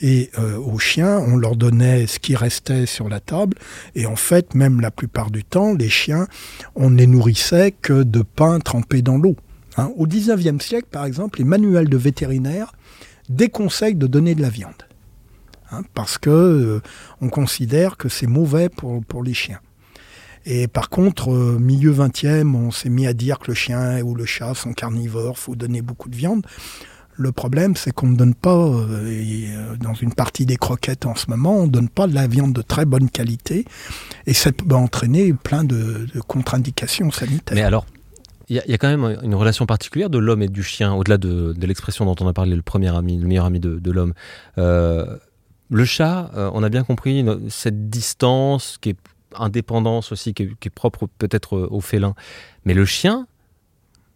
Et 0.00 0.30
euh, 0.38 0.56
aux 0.56 0.78
chiens, 0.78 1.18
on 1.18 1.36
leur 1.36 1.56
donnait 1.56 2.06
ce 2.06 2.18
qui 2.18 2.34
restait 2.34 2.86
sur 2.86 3.08
la 3.08 3.20
table. 3.20 3.56
Et 3.94 4.06
en 4.06 4.16
fait, 4.16 4.54
même 4.54 4.80
la 4.80 4.90
plupart 4.90 5.30
du 5.30 5.44
temps, 5.44 5.74
les 5.74 5.88
chiens, 5.88 6.26
on 6.74 6.90
ne 6.90 6.96
les 6.96 7.06
nourrissait 7.06 7.72
que 7.72 8.02
de 8.02 8.22
pain 8.22 8.60
trempé 8.60 9.02
dans 9.02 9.18
l'eau. 9.18 9.36
Hein. 9.76 9.92
Au 9.96 10.06
19e 10.06 10.60
siècle, 10.60 10.88
par 10.90 11.04
exemple, 11.04 11.38
les 11.38 11.44
manuels 11.44 11.88
de 11.88 11.96
vétérinaires 11.96 12.72
déconseillent 13.28 13.94
de 13.94 14.06
donner 14.06 14.34
de 14.34 14.42
la 14.42 14.48
viande. 14.48 14.86
Hein, 15.70 15.82
parce 15.94 16.18
que 16.18 16.30
euh, 16.30 16.80
on 17.20 17.28
considère 17.28 17.96
que 17.96 18.08
c'est 18.08 18.26
mauvais 18.26 18.68
pour 18.70 19.22
les 19.22 19.34
chiens. 19.34 19.60
Et 20.46 20.68
par 20.68 20.88
contre, 20.88 21.32
euh, 21.32 21.58
milieu 21.58 21.92
20e, 21.92 22.54
on 22.54 22.70
s'est 22.70 22.88
mis 22.88 23.06
à 23.06 23.12
dire 23.12 23.38
que 23.38 23.48
le 23.48 23.54
chien 23.54 24.00
ou 24.02 24.14
le 24.14 24.24
chat 24.24 24.54
sont 24.54 24.72
carnivores, 24.72 25.38
faut 25.38 25.54
donner 25.54 25.82
beaucoup 25.82 26.08
de 26.08 26.16
viande. 26.16 26.46
Le 27.20 27.32
problème, 27.32 27.76
c'est 27.76 27.92
qu'on 27.92 28.08
ne 28.08 28.16
donne 28.16 28.34
pas, 28.34 28.56
euh, 28.56 28.86
euh, 28.90 29.76
dans 29.76 29.92
une 29.92 30.14
partie 30.14 30.46
des 30.46 30.56
croquettes 30.56 31.04
en 31.04 31.14
ce 31.14 31.28
moment, 31.28 31.58
on 31.58 31.66
ne 31.66 31.70
donne 31.70 31.90
pas 31.90 32.06
de 32.06 32.14
la 32.14 32.26
viande 32.26 32.54
de 32.54 32.62
très 32.62 32.86
bonne 32.86 33.10
qualité. 33.10 33.66
Et 34.26 34.32
ça 34.32 34.52
peut 34.52 34.74
entraîner 34.74 35.34
plein 35.34 35.62
de, 35.62 36.06
contre-indications 36.26 37.10
sanitaires. 37.10 37.54
Mais 37.54 37.62
alors, 37.62 37.84
il 38.48 38.56
y, 38.56 38.74
a 38.74 38.78
quand 38.78 38.88
même 38.88 39.18
une 39.22 39.34
relation 39.34 39.64
particulière 39.64 40.10
de 40.10 40.18
l'homme 40.18 40.42
et 40.42 40.48
du 40.48 40.64
chien, 40.64 40.92
au-delà 40.94 41.18
de, 41.18 41.54
l'expression 41.60 42.04
dont 42.04 42.16
on 42.20 42.26
a 42.26 42.32
parlé, 42.32 42.56
le 42.56 42.62
premier 42.62 42.96
ami, 42.96 43.16
le 43.16 43.28
meilleur 43.28 43.44
ami 43.44 43.60
de, 43.60 43.90
l'homme. 43.92 44.12
Euh, 44.58 45.18
le 45.70 45.84
chat, 45.84 46.32
on 46.34 46.62
a 46.64 46.68
bien 46.68 46.82
compris 46.82 47.24
cette 47.48 47.90
distance 47.90 48.76
qui 48.80 48.90
est 48.90 48.96
indépendance 49.34 50.12
aussi, 50.12 50.34
qui 50.34 50.42
est 50.42 50.70
propre 50.70 51.08
peut-être 51.18 51.58
au 51.58 51.80
félin. 51.80 52.14
Mais 52.64 52.74
le 52.74 52.84
chien, 52.84 53.26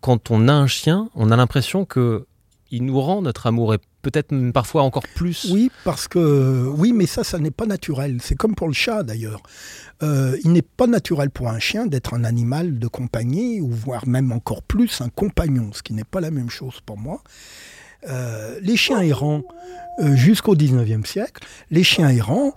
quand 0.00 0.30
on 0.30 0.48
a 0.48 0.52
un 0.52 0.66
chien, 0.66 1.08
on 1.14 1.30
a 1.30 1.36
l'impression 1.36 1.84
que 1.84 2.26
il 2.70 2.84
nous 2.84 3.00
rend 3.00 3.22
notre 3.22 3.46
amour 3.46 3.72
et 3.74 3.78
peut-être 4.02 4.34
parfois 4.52 4.82
encore 4.82 5.04
plus. 5.14 5.46
Oui, 5.50 5.70
parce 5.84 6.08
que 6.08 6.66
oui, 6.76 6.92
mais 6.92 7.06
ça, 7.06 7.22
ça 7.22 7.38
n'est 7.38 7.52
pas 7.52 7.66
naturel. 7.66 8.18
C'est 8.20 8.34
comme 8.34 8.54
pour 8.54 8.66
le 8.66 8.74
chat 8.74 9.02
d'ailleurs. 9.02 9.42
Euh, 10.02 10.36
il 10.44 10.52
n'est 10.52 10.62
pas 10.62 10.86
naturel 10.86 11.30
pour 11.30 11.48
un 11.48 11.60
chien 11.60 11.86
d'être 11.86 12.14
un 12.14 12.24
animal 12.24 12.78
de 12.78 12.88
compagnie 12.88 13.60
ou 13.60 13.70
voire 13.70 14.08
même 14.08 14.32
encore 14.32 14.62
plus 14.62 15.00
un 15.00 15.08
compagnon, 15.08 15.70
ce 15.72 15.82
qui 15.82 15.94
n'est 15.94 16.04
pas 16.04 16.20
la 16.20 16.30
même 16.32 16.50
chose 16.50 16.80
pour 16.84 16.98
moi. 16.98 17.22
Euh, 18.08 18.58
les 18.60 18.76
chiens 18.76 19.00
errants, 19.00 19.42
euh, 20.00 20.16
jusqu'au 20.16 20.56
19e 20.56 21.06
siècle, 21.06 21.46
les 21.70 21.84
chiens 21.84 22.10
errants, 22.10 22.54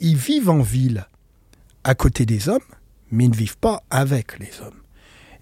ils 0.00 0.16
vivent 0.16 0.48
en 0.48 0.62
ville 0.62 1.06
à 1.84 1.94
côté 1.94 2.26
des 2.26 2.48
hommes, 2.48 2.60
mais 3.10 3.24
ils 3.24 3.30
ne 3.30 3.36
vivent 3.36 3.58
pas 3.58 3.82
avec 3.90 4.38
les 4.38 4.50
hommes. 4.60 4.82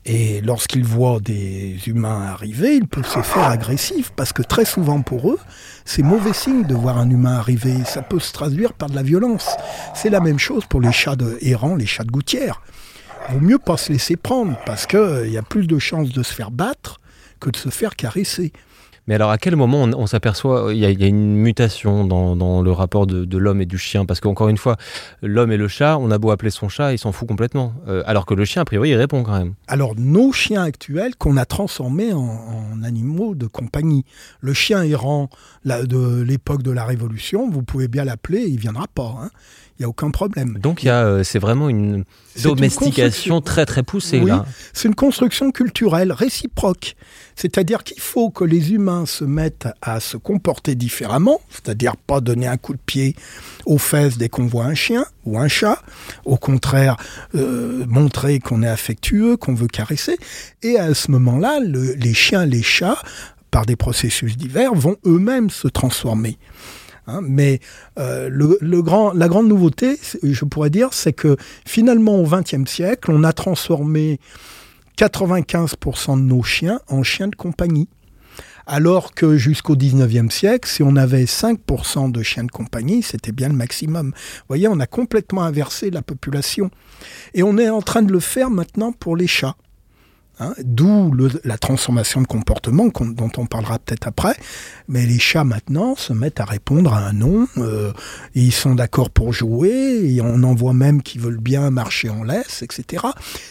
Et 0.07 0.41
lorsqu'ils 0.41 0.85
voient 0.85 1.21
des 1.21 1.77
humains 1.87 2.23
arriver, 2.23 2.77
ils 2.77 2.89
peuvent 2.89 3.07
se 3.07 3.21
faire 3.21 3.45
agressifs 3.45 4.13
parce 4.17 4.33
que 4.33 4.43
très 4.43 4.65
souvent 4.65 5.03
pour 5.03 5.31
eux, 5.31 5.39
c'est 5.85 6.03
mauvais 6.03 6.33
signe 6.33 6.65
de 6.65 6.75
voir 6.75 6.97
un 6.97 7.11
humain 7.11 7.37
arriver. 7.37 7.85
Ça 7.85 8.01
peut 8.01 8.19
se 8.19 8.33
traduire 8.33 8.73
par 8.73 8.89
de 8.89 8.95
la 8.95 9.03
violence. 9.03 9.57
C'est 9.95 10.09
la 10.09 10.21
même 10.21 10.39
chose 10.39 10.65
pour 10.65 10.81
les 10.81 10.93
chats 10.93 11.17
de 11.17 11.37
errants, 11.43 11.77
les 11.77 11.87
chats 11.87 12.05
de 12.05 12.11
gouttière. 12.11 12.63
Vaut 13.29 13.41
mieux 13.41 13.59
pas 13.59 13.77
se 13.77 13.93
laisser 13.93 14.17
prendre 14.17 14.59
parce 14.65 14.87
qu'il 14.87 14.99
euh, 14.99 15.29
y 15.29 15.37
a 15.37 15.43
plus 15.43 15.67
de 15.67 15.79
chances 15.79 16.11
de 16.11 16.23
se 16.23 16.33
faire 16.33 16.51
battre 16.51 17.01
que 17.39 17.51
de 17.51 17.57
se 17.57 17.69
faire 17.69 17.95
caresser. 17.95 18.53
Mais 19.11 19.17
alors, 19.17 19.33
à 19.33 19.39
quel 19.39 19.57
moment 19.57 19.83
on, 19.83 20.07
s'aperçoit 20.07 20.73
il 20.73 20.79
y, 20.79 20.85
a 20.85 21.07
une 21.09 21.35
mutation 21.35 22.05
dans, 22.05 22.63
le 22.63 22.71
rapport 22.71 23.09
de, 23.09 23.37
l'homme 23.39 23.61
et 23.61 23.67
du 23.67 23.77
chien? 23.77 24.07
Parce 24.07 24.21
qu'encore 24.21 24.49
une 24.49 24.57
fois, 24.57 24.77
l'homme 25.21 25.51
et 25.51 25.57
le 25.57 25.67
chat, 25.67 25.99
on 25.99 26.13
a 26.13 26.19
beau 26.19 26.31
appeler 26.31 26.53
son 26.53 26.69
chat, 26.69 26.93
il 26.93 26.99
s'en 26.99 27.11
fout 27.11 27.27
complètement. 27.27 27.75
Euh, 27.89 28.05
alors 28.07 28.25
que 28.25 28.35
le 28.35 28.45
chien, 28.45 28.63
a 28.63 28.65
priori, 28.65 28.91
il 28.91 28.95
répond 28.95 29.25
quand 29.25 29.37
même. 29.37 29.55
Alors, 29.67 29.97
nos 29.97 30.31
chiens 30.31 30.63
actuels 30.63 31.17
qu'on 31.17 31.37
a 31.37 31.45
transformés 31.45 32.13
en, 32.13 32.85
animaux 32.85 33.35
de 33.35 33.49
compagnie. 33.49 34.05
Le 34.43 34.55
chien 34.55 34.85
errant 34.85 35.29
de 35.65 36.23
l'époque 36.23 36.63
de 36.63 36.71
la 36.71 36.85
Révolution, 36.85 37.51
vous 37.51 37.65
pouvez 37.65 37.89
bien 37.89 38.05
l'appeler, 38.05 38.43
il 38.43 38.61
viendra 38.61 38.87
pas. 38.95 39.13
Hein. 39.21 39.31
Il 39.81 39.85
n'y 39.85 39.87
a 39.87 39.89
aucun 39.89 40.11
problème. 40.11 40.59
Donc, 40.61 40.85
euh, 40.85 41.25
c'est 41.25 41.39
vraiment 41.39 41.71
une 41.71 42.05
domestication 42.43 43.41
très 43.41 43.65
très 43.65 43.83
poussée. 43.83 44.21
Oui, 44.21 44.31
c'est 44.75 44.89
une 44.89 44.95
construction 44.95 45.51
culturelle 45.53 46.13
réciproque. 46.13 46.97
C'est-à-dire 47.35 47.83
qu'il 47.83 47.99
faut 47.99 48.29
que 48.29 48.45
les 48.45 48.75
humains 48.75 49.07
se 49.07 49.25
mettent 49.25 49.69
à 49.81 49.99
se 50.01 50.19
comporter 50.19 50.75
différemment, 50.75 51.41
c'est-à-dire 51.49 51.97
pas 51.97 52.21
donner 52.21 52.47
un 52.47 52.59
coup 52.59 52.75
de 52.75 52.81
pied 52.85 53.17
aux 53.65 53.79
fesses 53.79 54.19
dès 54.19 54.29
qu'on 54.29 54.45
voit 54.47 54.67
un 54.67 54.75
chien 54.75 55.07
ou 55.25 55.39
un 55.39 55.49
chat, 55.49 55.83
au 56.27 56.37
contraire 56.37 56.99
euh, 57.35 57.87
montrer 57.89 58.39
qu'on 58.39 58.63
est 58.63 58.69
affectueux, 58.69 59.39
qu'on 59.39 59.55
veut 59.55 59.67
caresser. 59.67 60.19
Et 60.63 60.79
à 60.79 60.93
ce 60.93 61.11
moment-là, 61.11 61.59
les 61.63 62.13
chiens, 62.13 62.45
les 62.45 62.63
chats, 62.63 63.03
par 63.51 63.65
des 63.65 63.77
processus 63.77 64.37
divers, 64.37 64.75
vont 64.75 64.97
eux-mêmes 65.07 65.49
se 65.49 65.69
transformer. 65.69 66.37
Hein. 67.11 67.21
mais 67.23 67.61
euh, 67.99 68.31
la 68.31 69.29
grande 69.29 69.49
nouveauté, 69.49 69.99
je 70.23 70.45
pourrais 70.45 70.71
dire, 70.71 70.93
c'est 70.93 71.13
que 71.13 71.37
finalement 71.67 72.21
au 72.21 72.27
XXe 72.27 72.71
siècle, 72.71 73.11
on 73.13 73.25
a 73.25 73.33
transformé 73.33 74.21
95% 74.97 76.17
de 76.17 76.23
nos 76.23 76.43
chiens 76.43 76.81
en 76.89 77.03
chiens 77.03 77.29
de 77.29 77.37
compagnie. 77.37 77.89
Alors 78.67 79.15
que 79.15 79.37
jusqu'au 79.37 79.75
19e 79.75 80.31
siècle, 80.31 80.69
si 80.69 80.83
on 80.83 80.95
avait 80.95 81.25
5% 81.25 82.13
de 82.13 82.23
chiens 82.23 82.45
de 82.45 82.51
compagnie, 82.51 83.03
c'était 83.03 83.33
bien 83.33 83.49
le 83.49 83.55
maximum. 83.55 84.13
Vous 84.15 84.45
voyez, 84.49 84.69
on 84.69 84.79
a 84.79 84.87
complètement 84.87 85.43
inversé 85.43 85.91
la 85.91 86.03
population. 86.03 86.71
Et 87.35 87.43
on 87.43 87.59
est 87.59 87.69
en 87.69 87.83
train 87.83 88.03
de 88.03 88.13
le 88.13 88.21
faire 88.21 88.51
maintenant 88.51 88.93
pour 88.93 89.17
les 89.17 89.27
chats. 89.27 89.57
Hein, 90.43 90.55
d'où 90.65 91.13
la 91.45 91.59
transformation 91.59 92.23
de 92.23 92.27
comportement 92.27 92.87
dont 92.87 93.31
on 93.37 93.45
parlera 93.45 93.79
peut-être 93.79 94.09
après. 94.09 94.35
Mais 94.89 95.05
les 95.05 95.19
chats 95.19 95.45
maintenant 95.45 95.95
se 95.97 96.15
mettent 96.15 96.41
à 96.41 96.47
répondre 96.47 96.95
à 96.95 97.07
un 97.07 97.13
nom. 97.13 97.47
Euh, 97.59 97.93
ils 98.35 98.53
sont 98.53 98.75
d'accord 98.75 99.11
pour 99.11 99.35
jouer. 99.35 100.01
Et 100.03 100.23
on 100.23 100.43
en 100.43 100.55
voit 100.55 100.73
même 100.73 101.03
qui 101.03 101.19
veulent 101.19 101.41
bien 101.41 101.71
marcher 101.71 102.09
en 102.09 102.25
laisse, 102.25 102.63
etc. 102.63 103.05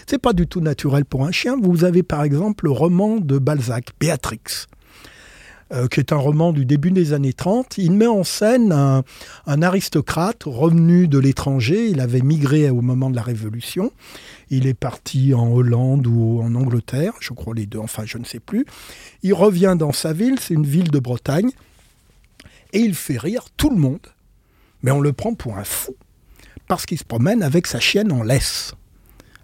C'est 0.07 0.17
pas 0.17 0.33
du 0.33 0.47
tout 0.47 0.61
naturel 0.61 1.05
pour 1.05 1.25
un 1.25 1.31
chien. 1.31 1.57
Vous 1.61 1.83
avez 1.83 2.01
par 2.01 2.23
exemple 2.23 2.65
le 2.65 2.71
roman 2.71 3.17
de 3.17 3.37
Balzac, 3.37 3.89
Béatrix. 3.99 4.39
Euh, 5.71 5.87
qui 5.87 5.99
est 5.99 6.11
un 6.11 6.17
roman 6.17 6.51
du 6.51 6.65
début 6.65 6.89
des 6.89 7.13
années 7.13 7.33
30. 7.33 7.77
Il 7.77 7.91
met 7.91 8.07
en 8.07 8.23
scène 8.23 8.71
un, 8.71 9.03
un 9.45 9.61
aristocrate 9.61 10.43
revenu 10.45 11.07
de 11.07 11.19
l'étranger. 11.19 11.89
Il 11.89 11.99
avait 11.99 12.21
migré 12.21 12.71
au 12.71 12.81
moment 12.81 13.11
de 13.11 13.15
la 13.15 13.21
Révolution. 13.21 13.91
Il 14.49 14.65
est 14.65 14.73
parti 14.73 15.35
en 15.35 15.47
Hollande 15.51 16.07
ou 16.07 16.41
en 16.41 16.55
Angleterre, 16.55 17.13
je 17.19 17.33
crois 17.33 17.53
les 17.53 17.67
deux, 17.67 17.77
enfin 17.77 18.03
je 18.03 18.17
ne 18.17 18.25
sais 18.25 18.39
plus. 18.39 18.65
Il 19.21 19.35
revient 19.35 19.75
dans 19.77 19.91
sa 19.91 20.11
ville, 20.11 20.39
c'est 20.39 20.55
une 20.55 20.65
ville 20.65 20.89
de 20.89 20.97
Bretagne, 20.97 21.51
et 22.73 22.79
il 22.79 22.95
fait 22.95 23.19
rire 23.19 23.45
tout 23.55 23.69
le 23.69 23.77
monde. 23.77 24.07
Mais 24.81 24.89
on 24.89 25.01
le 25.01 25.13
prend 25.13 25.35
pour 25.35 25.57
un 25.57 25.63
fou 25.63 25.95
parce 26.67 26.87
qu'il 26.87 26.97
se 26.97 27.03
promène 27.03 27.43
avec 27.43 27.67
sa 27.67 27.79
chienne 27.79 28.11
en 28.11 28.23
laisse. 28.23 28.73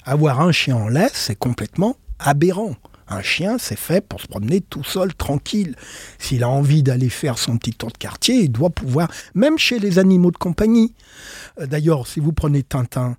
Avoir 0.05 0.41
un 0.41 0.51
chien 0.51 0.75
en 0.75 0.87
laisse, 0.87 1.13
c'est 1.13 1.37
complètement 1.37 1.97
aberrant. 2.17 2.75
Un 3.07 3.21
chien, 3.21 3.57
c'est 3.59 3.77
fait 3.77 4.01
pour 4.01 4.19
se 4.19 4.27
promener 4.27 4.61
tout 4.61 4.83
seul, 4.83 5.13
tranquille. 5.13 5.75
S'il 6.17 6.43
a 6.43 6.49
envie 6.49 6.81
d'aller 6.81 7.09
faire 7.09 7.37
son 7.37 7.57
petit 7.57 7.73
tour 7.73 7.91
de 7.91 7.97
quartier, 7.97 8.35
il 8.35 8.51
doit 8.51 8.71
pouvoir, 8.71 9.11
même 9.35 9.57
chez 9.59 9.77
les 9.77 9.99
animaux 9.99 10.31
de 10.31 10.37
compagnie. 10.37 10.93
Euh, 11.59 11.67
d'ailleurs, 11.67 12.07
si 12.07 12.19
vous 12.19 12.33
prenez 12.33 12.63
Tintin 12.63 13.15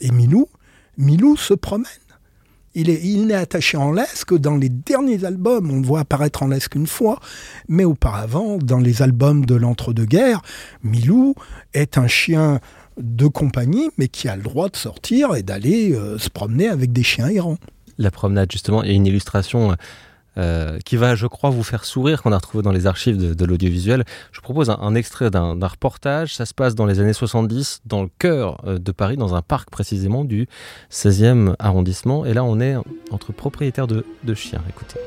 et 0.00 0.12
Milou, 0.12 0.48
Milou 0.96 1.36
se 1.36 1.54
promène. 1.54 1.86
Il, 2.74 2.90
est, 2.90 3.02
il 3.02 3.26
n'est 3.26 3.34
attaché 3.34 3.78
en 3.78 3.90
laisse 3.90 4.24
que 4.24 4.34
dans 4.34 4.56
les 4.56 4.68
derniers 4.68 5.24
albums. 5.24 5.70
On 5.70 5.80
le 5.80 5.86
voit 5.86 6.00
apparaître 6.00 6.42
en 6.42 6.48
laisse 6.48 6.68
qu'une 6.68 6.86
fois. 6.86 7.20
Mais 7.68 7.84
auparavant, 7.84 8.58
dans 8.58 8.78
les 8.78 9.02
albums 9.02 9.46
de 9.46 9.54
l'entre-deux-guerres, 9.54 10.42
Milou 10.82 11.34
est 11.72 11.96
un 11.98 12.06
chien 12.06 12.60
de 12.98 13.26
compagnie, 13.26 13.90
mais 13.98 14.08
qui 14.08 14.28
a 14.28 14.36
le 14.36 14.42
droit 14.42 14.68
de 14.68 14.76
sortir 14.76 15.34
et 15.34 15.42
d'aller 15.42 15.94
euh, 15.94 16.18
se 16.18 16.28
promener 16.30 16.68
avec 16.68 16.92
des 16.92 17.02
chiens 17.02 17.28
errants 17.28 17.58
la 17.98 18.10
promenade, 18.10 18.50
justement. 18.50 18.82
Il 18.82 18.88
y 18.88 18.92
a 18.92 18.94
une 18.94 19.06
illustration 19.06 19.76
euh, 20.38 20.78
qui 20.84 20.96
va, 20.96 21.14
je 21.14 21.26
crois, 21.26 21.48
vous 21.48 21.62
faire 21.62 21.84
sourire, 21.86 22.22
qu'on 22.22 22.32
a 22.32 22.36
retrouvé 22.36 22.62
dans 22.62 22.72
les 22.72 22.86
archives 22.86 23.16
de, 23.16 23.44
l'audiovisuel. 23.44 24.04
Je 24.32 24.40
propose 24.40 24.68
un, 24.68 24.94
extrait 24.94 25.30
d'un 25.30 25.54
reportage. 25.66 26.34
Ça 26.34 26.44
se 26.44 26.52
passe 26.52 26.74
dans 26.74 26.84
les 26.84 27.00
années 27.00 27.14
70, 27.14 27.80
dans 27.86 28.02
le 28.02 28.10
cœur 28.18 28.60
euh, 28.66 28.78
de 28.78 28.92
Paris, 28.92 29.16
dans 29.16 29.34
un 29.34 29.42
parc 29.42 29.70
précisément 29.70 30.24
du 30.24 30.46
16e 30.92 31.54
arrondissement. 31.58 32.26
Et 32.26 32.34
là, 32.34 32.44
on 32.44 32.60
est 32.60 32.76
entre 33.10 33.32
propriétaires 33.32 33.86
de, 33.86 34.04
de 34.24 34.34
chiens. 34.34 34.62
Écoutez. 34.68 35.00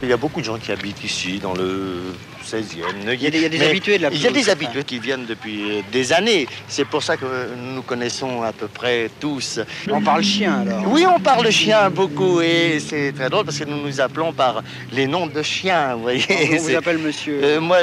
Il 0.00 0.08
y 0.08 0.12
a 0.12 0.16
beaucoup 0.16 0.38
de 0.40 0.44
gens 0.44 0.58
qui 0.58 0.70
habitent 0.70 1.02
ici, 1.02 1.40
dans 1.40 1.54
le 1.54 2.14
16e. 2.46 3.14
Il 3.14 3.20
y 3.20 3.26
a 3.26 3.30
des, 3.30 3.66
habitués 3.66 3.98
de 3.98 4.04
la 4.04 4.10
Il 4.10 4.22
y 4.22 4.28
a 4.28 4.30
des 4.30 4.48
habitués 4.48 4.84
qui 4.84 5.00
viennent 5.00 5.26
depuis 5.26 5.82
des 5.90 6.12
années. 6.12 6.46
C'est 6.68 6.84
pour 6.84 7.02
ça 7.02 7.16
que 7.16 7.26
nous 7.56 7.82
connaissons 7.82 8.42
à 8.42 8.52
peu 8.52 8.68
près 8.68 9.10
tous. 9.18 9.58
On 9.90 10.00
parle 10.00 10.22
chien 10.22 10.60
alors 10.60 10.84
Oui, 10.86 11.04
on 11.04 11.18
parle 11.18 11.50
chien 11.50 11.90
beaucoup 11.90 12.40
et 12.40 12.78
c'est 12.78 13.12
très 13.12 13.28
drôle 13.28 13.44
parce 13.44 13.58
que 13.58 13.64
nous 13.64 13.82
nous 13.82 14.00
appelons 14.00 14.32
par 14.32 14.62
les 14.92 15.08
noms 15.08 15.26
de 15.26 15.42
chiens. 15.42 15.96
Vous 15.96 16.02
voyez. 16.02 16.24
On 16.52 16.62
vous 16.62 16.76
appelle 16.76 16.98
monsieur 16.98 17.40
euh, 17.42 17.60
Moi, 17.60 17.78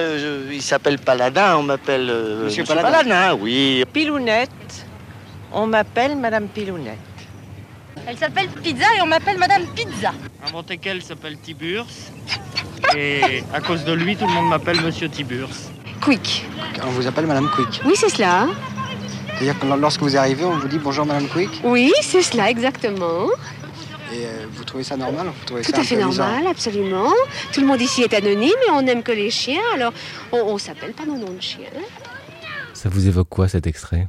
il 0.53 0.61
s'appelle 0.61 0.99
Paladin, 0.99 1.57
on 1.57 1.63
m'appelle 1.63 2.09
euh, 2.09 2.45
monsieur, 2.45 2.63
Paladin. 2.63 3.35
oui. 3.37 3.83
Pilounette, 3.91 4.85
on 5.51 5.67
m'appelle 5.67 6.15
Madame 6.15 6.47
Pilounette. 6.47 7.14
Elle 8.07 8.17
s'appelle 8.17 8.47
Pizza 8.49 8.85
et 8.97 9.01
on 9.01 9.07
m'appelle 9.07 9.37
Madame 9.37 9.63
Pizza. 9.75 10.13
Un 10.43 10.77
qu'elle 10.77 11.01
s'appelle 11.01 11.37
Tiburce. 11.39 12.11
Et 12.95 13.43
à 13.53 13.61
cause 13.61 13.83
de 13.83 13.93
lui, 13.93 14.15
tout 14.15 14.27
le 14.27 14.33
monde 14.33 14.49
m'appelle 14.49 14.79
Monsieur 14.81 15.09
Tiburce. 15.09 15.71
Quick. 16.01 16.45
On 16.83 16.91
vous 16.91 17.07
appelle 17.07 17.25
Madame 17.25 17.49
Quick 17.55 17.81
Oui, 17.85 17.93
c'est 17.95 18.09
cela. 18.09 18.47
C'est-à-dire 19.27 19.59
que 19.59 19.65
lorsque 19.65 20.01
vous 20.01 20.15
arrivez, 20.15 20.45
on 20.45 20.57
vous 20.57 20.67
dit 20.67 20.79
bonjour 20.79 21.05
Madame 21.05 21.27
Quick 21.27 21.49
Oui, 21.63 21.91
c'est 22.01 22.21
cela, 22.21 22.49
exactement. 22.49 23.27
Et 24.13 24.25
euh, 24.25 24.45
vous 24.53 24.63
trouvez 24.63 24.83
ça 24.83 24.95
normal? 24.95 25.27
Tout 25.45 25.55
à 25.55 25.83
fait 25.83 25.97
normal, 25.97 26.47
absolument. 26.47 27.11
Tout 27.51 27.61
le 27.61 27.67
monde 27.67 27.81
ici 27.81 28.03
est 28.03 28.13
anonyme 28.13 28.51
et 28.67 28.71
on 28.71 28.81
n'aime 28.81 29.03
que 29.03 29.11
les 29.11 29.31
chiens, 29.31 29.61
alors 29.73 29.93
on, 30.31 30.53
ne 30.53 30.59
s'appelle 30.59 30.93
pas 30.93 31.05
nos 31.05 31.17
noms 31.17 31.33
de 31.33 31.41
chiens. 31.41 31.65
Ça 32.73 32.87
vous 32.87 33.07
évoque 33.07 33.29
quoi 33.29 33.47
cet 33.47 33.67
extrait? 33.67 34.07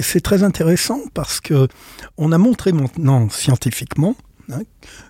C'est 0.00 0.20
très 0.20 0.42
intéressant 0.42 1.00
parce 1.14 1.40
que 1.40 1.68
on 2.16 2.32
a 2.32 2.38
montré 2.38 2.72
maintenant 2.72 3.28
scientifiquement 3.28 4.16
hein, 4.50 4.62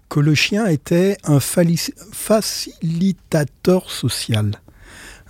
que 0.09 0.20
le 0.20 0.35
chien 0.35 0.66
était 0.66 1.16
un 1.24 1.40
facilitateur 1.40 3.90
social. 3.90 4.61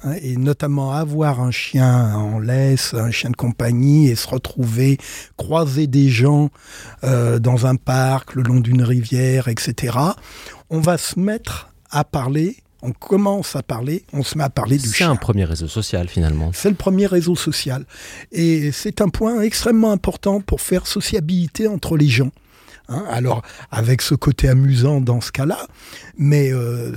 Hein, 0.04 0.14
et 0.22 0.36
notamment 0.36 0.92
avoir 0.92 1.40
un 1.40 1.50
chien 1.50 2.14
en 2.14 2.38
laisse, 2.38 2.94
un 2.94 3.10
chien 3.10 3.30
de 3.30 3.36
compagnie, 3.36 4.08
et 4.08 4.14
se 4.14 4.28
retrouver, 4.28 4.96
croiser 5.36 5.88
des 5.88 6.08
gens 6.08 6.50
euh, 7.02 7.40
dans 7.40 7.66
un 7.66 7.74
parc, 7.74 8.34
le 8.34 8.42
long 8.42 8.60
d'une 8.60 8.82
rivière, 8.82 9.48
etc. 9.48 9.98
On 10.70 10.80
va 10.80 10.98
se 10.98 11.18
mettre 11.18 11.72
à 11.90 12.04
parler 12.04 12.58
on 12.82 12.92
commence 12.92 13.56
à 13.56 13.62
parler, 13.62 14.04
on 14.12 14.22
se 14.22 14.38
met 14.38 14.44
à 14.44 14.50
parler 14.50 14.78
du 14.78 14.92
chien. 14.92 15.08
C'est 15.08 15.12
un 15.12 15.16
premier 15.16 15.44
réseau 15.44 15.68
social 15.68 16.08
finalement. 16.08 16.50
C'est 16.54 16.70
le 16.70 16.76
premier 16.76 17.06
réseau 17.06 17.36
social. 17.36 17.84
Et 18.32 18.72
c'est 18.72 19.00
un 19.00 19.08
point 19.08 19.40
extrêmement 19.42 19.92
important 19.92 20.40
pour 20.40 20.60
faire 20.60 20.86
sociabilité 20.86 21.66
entre 21.66 21.96
les 21.96 22.08
gens. 22.08 22.30
Hein. 22.90 23.04
alors 23.10 23.42
avec 23.70 24.00
ce 24.00 24.14
côté 24.14 24.48
amusant 24.48 25.02
dans 25.02 25.20
ce 25.20 25.30
cas-là, 25.30 25.58
mais 26.16 26.50
euh, 26.54 26.96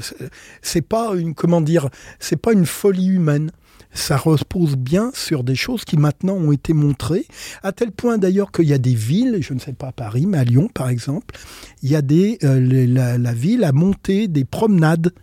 c'est 0.62 0.82
pas 0.82 1.16
une 1.16 1.36
comment 1.36 1.60
dire, 1.60 1.90
c'est 2.18 2.38
pas 2.38 2.54
une 2.54 2.66
folie 2.66 3.08
humaine 3.08 3.52
ça 3.94 4.18
repose 4.18 4.76
bien 4.76 5.12
sur 5.14 5.44
des 5.44 5.56
choses 5.56 5.86
qui 5.86 5.98
maintenant 5.98 6.36
ont 6.36 6.52
été 6.52 6.74
montrées, 6.74 7.26
à 7.64 7.72
tel 7.72 7.92
point 7.92 8.18
d'ailleurs 8.18 8.52
qu'il 8.52 8.66
y 8.66 8.74
a 8.74 8.78
des 8.78 8.96
villes, 8.96 9.40
je 9.42 9.54
ne 9.54 9.60
sais 9.60 9.74
pas 9.74 9.88
à 9.88 9.92
Paris, 9.92 10.26
mais 10.26 10.38
à 10.38 10.44
Lyon 10.44 10.70
par 10.74 10.90
exemple, 10.90 11.36
il 11.84 11.92
y 11.92 11.96
a 11.96 12.02
des, 12.02 12.38
euh, 12.44 12.60
la, 12.88 13.18
la, 13.18 13.34
ville 13.34 13.64
a 13.64 13.72
monté 13.72 14.28
des 14.28 14.46
promenades 14.46 15.14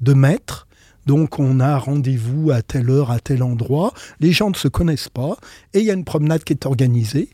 de 0.00 0.14
maîtres. 0.14 0.66
Donc 1.06 1.38
on 1.38 1.60
a 1.60 1.78
rendez-vous 1.78 2.50
à 2.50 2.62
telle 2.62 2.90
heure, 2.90 3.10
à 3.10 3.20
tel 3.20 3.42
endroit. 3.42 3.92
Les 4.20 4.32
gens 4.32 4.50
ne 4.50 4.56
se 4.56 4.68
connaissent 4.68 5.08
pas 5.08 5.36
et 5.72 5.78
il 5.78 5.84
y 5.84 5.90
a 5.90 5.94
une 5.94 6.04
promenade 6.04 6.42
qui 6.42 6.52
est 6.52 6.66
organisée. 6.66 7.28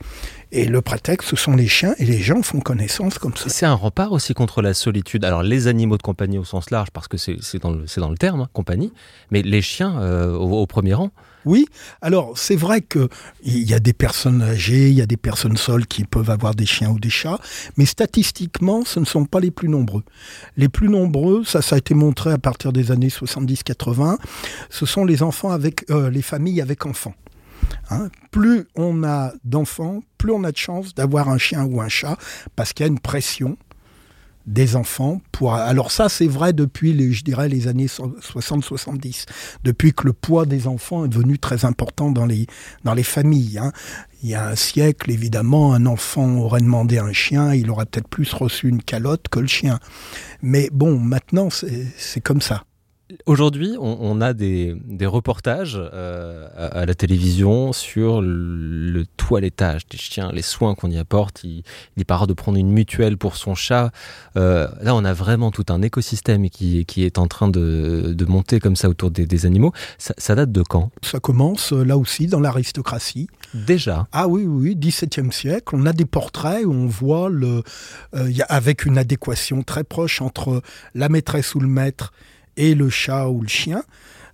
Et 0.54 0.66
le 0.66 0.82
prétexte, 0.82 1.30
ce 1.30 1.36
sont 1.36 1.56
les 1.56 1.66
chiens 1.66 1.94
et 1.98 2.04
les 2.04 2.18
gens 2.18 2.42
font 2.42 2.60
connaissance 2.60 3.16
comme 3.16 3.34
ça. 3.34 3.48
C'est 3.48 3.64
un 3.64 3.72
rempart 3.72 4.12
aussi 4.12 4.34
contre 4.34 4.60
la 4.60 4.74
solitude. 4.74 5.24
Alors 5.24 5.42
les 5.42 5.66
animaux 5.66 5.96
de 5.96 6.02
compagnie 6.02 6.36
au 6.36 6.44
sens 6.44 6.70
large, 6.70 6.90
parce 6.90 7.08
que 7.08 7.16
c'est 7.16 7.58
dans, 7.58 7.70
le, 7.70 7.86
dans 7.96 8.10
le 8.10 8.18
terme, 8.18 8.42
hein, 8.42 8.48
compagnie, 8.52 8.92
mais 9.30 9.40
les 9.40 9.62
chiens 9.62 9.98
euh, 10.02 10.34
au, 10.34 10.66
premier 10.66 10.92
rang. 10.92 11.10
Oui, 11.46 11.64
alors 12.02 12.36
c'est 12.36 12.54
vrai 12.54 12.82
qu'il 12.82 13.08
y 13.44 13.72
a 13.72 13.80
des 13.80 13.94
personnes 13.94 14.42
âgées, 14.42 14.90
il 14.90 14.94
y 14.94 15.00
a 15.00 15.06
des 15.06 15.16
personnes 15.16 15.56
seules 15.56 15.86
qui 15.86 16.04
peuvent 16.04 16.30
avoir 16.30 16.54
des 16.54 16.66
chiens 16.66 16.90
ou 16.90 17.00
des 17.00 17.10
chats, 17.10 17.40
mais 17.78 17.86
statistiquement, 17.86 18.84
ce 18.84 19.00
ne 19.00 19.06
sont 19.06 19.24
pas 19.24 19.40
les 19.40 19.50
plus 19.50 19.70
nombreux. 19.70 20.04
Les 20.58 20.68
plus 20.68 20.90
nombreux, 20.90 21.44
ça, 21.44 21.62
ça 21.62 21.76
a 21.76 21.78
été 21.78 21.94
montré 21.94 22.30
à 22.30 22.38
partir 22.38 22.74
des 22.74 22.90
années 22.90 23.08
70-80, 23.08 24.18
ce 24.68 24.84
sont 24.84 25.06
les 25.06 25.22
enfants 25.22 25.50
avec 25.50 25.90
euh, 25.90 26.10
les 26.10 26.22
familles 26.22 26.60
avec 26.60 26.84
enfants. 26.84 27.14
Hein. 27.90 28.08
plus 28.30 28.66
on 28.76 29.04
a 29.04 29.32
d'enfants, 29.44 30.02
plus 30.18 30.32
on 30.32 30.44
a 30.44 30.52
de 30.52 30.56
chances 30.56 30.94
d'avoir 30.94 31.28
un 31.28 31.38
chien 31.38 31.64
ou 31.64 31.80
un 31.80 31.88
chat, 31.88 32.16
parce 32.56 32.72
qu'il 32.72 32.84
y 32.84 32.88
a 32.88 32.92
une 32.92 33.00
pression 33.00 33.56
des 34.46 34.74
enfants 34.76 35.20
pour 35.30 35.54
alors 35.54 35.92
ça 35.92 36.08
c'est 36.08 36.26
vrai 36.26 36.52
depuis 36.52 36.92
les, 36.92 37.12
je 37.12 37.22
dirais 37.22 37.48
les 37.48 37.68
années 37.68 37.86
60 37.86 38.64
70 38.64 39.26
depuis 39.62 39.92
que 39.92 40.04
le 40.04 40.12
poids 40.12 40.46
des 40.46 40.66
enfants 40.66 41.04
est 41.04 41.08
devenu 41.08 41.38
très 41.38 41.64
important 41.64 42.10
dans 42.10 42.26
les 42.26 42.46
dans 42.82 42.94
les 42.94 43.04
familles 43.04 43.58
hein. 43.58 43.72
il 44.22 44.30
y 44.30 44.34
a 44.34 44.48
un 44.48 44.56
siècle 44.56 45.10
évidemment 45.10 45.74
un 45.74 45.86
enfant 45.86 46.38
aurait 46.38 46.60
demandé 46.60 46.98
un 46.98 47.12
chien 47.12 47.54
il 47.54 47.70
aurait 47.70 47.86
peut-être 47.86 48.08
plus 48.08 48.32
reçu 48.32 48.68
une 48.68 48.82
calotte 48.82 49.28
que 49.28 49.38
le 49.38 49.46
chien 49.46 49.78
mais 50.42 50.68
bon 50.72 50.98
maintenant 50.98 51.48
c'est 51.50 52.20
comme 52.20 52.40
ça 52.40 52.64
Aujourd'hui, 53.26 53.76
on, 53.80 54.20
a 54.20 54.32
des, 54.32 54.76
reportages 55.02 55.78
euh, 55.78 56.48
à, 56.56 56.86
la 56.86 56.94
télévision 56.94 57.72
sur 57.72 58.20
le 58.22 59.04
toilettage 59.16 59.86
des 59.88 59.98
chiens, 59.98 60.30
les 60.32 60.42
soins 60.42 60.74
qu'on 60.74 60.90
y 60.90 60.98
apporte. 60.98 61.42
Il, 61.44 61.62
il, 61.96 62.00
est 62.00 62.04
pas 62.04 62.16
rare 62.16 62.26
de 62.26 62.32
prendre 62.32 62.58
une 62.58 62.70
mutuelle 62.70 63.16
pour 63.18 63.36
son 63.36 63.54
chat. 63.54 63.90
Euh, 64.36 64.68
là, 64.80 64.94
on 64.94 65.04
a 65.04 65.12
vraiment 65.12 65.50
tout 65.50 65.66
un 65.68 65.82
écosystème 65.82 66.48
qui, 66.50 66.86
qui 66.86 67.04
est 67.04 67.18
en 67.18 67.26
train 67.26 67.48
de, 67.48 68.16
monter 68.28 68.60
comme 68.60 68.76
ça 68.76 68.88
autour 68.88 69.10
des, 69.10 69.46
animaux. 69.46 69.72
Ça, 69.98 70.34
date 70.34 70.52
de 70.52 70.62
quand? 70.62 70.90
Ça 71.02 71.18
commence 71.18 71.72
euh, 71.72 71.82
là 71.84 71.98
aussi 71.98 72.26
dans 72.26 72.40
l'aristocratie. 72.40 73.28
Déjà? 73.54 74.06
Ah 74.12 74.28
oui, 74.28 74.44
oui, 74.44 74.76
17e 74.76 75.32
siècle. 75.32 75.74
On 75.76 75.86
a 75.86 75.92
des 75.92 76.04
portraits 76.04 76.64
où 76.64 76.72
on 76.72 76.86
voit 76.86 77.28
le, 77.28 77.62
avec 78.48 78.84
une 78.84 78.98
adéquation 78.98 79.62
très 79.62 79.84
proche 79.84 80.22
entre 80.22 80.62
la 80.94 81.08
maîtresse 81.08 81.54
ou 81.54 81.60
le 81.60 81.68
maître 81.68 82.12
et 82.56 82.74
le 82.74 82.88
chat 82.88 83.28
ou 83.28 83.42
le 83.42 83.48
chien. 83.48 83.82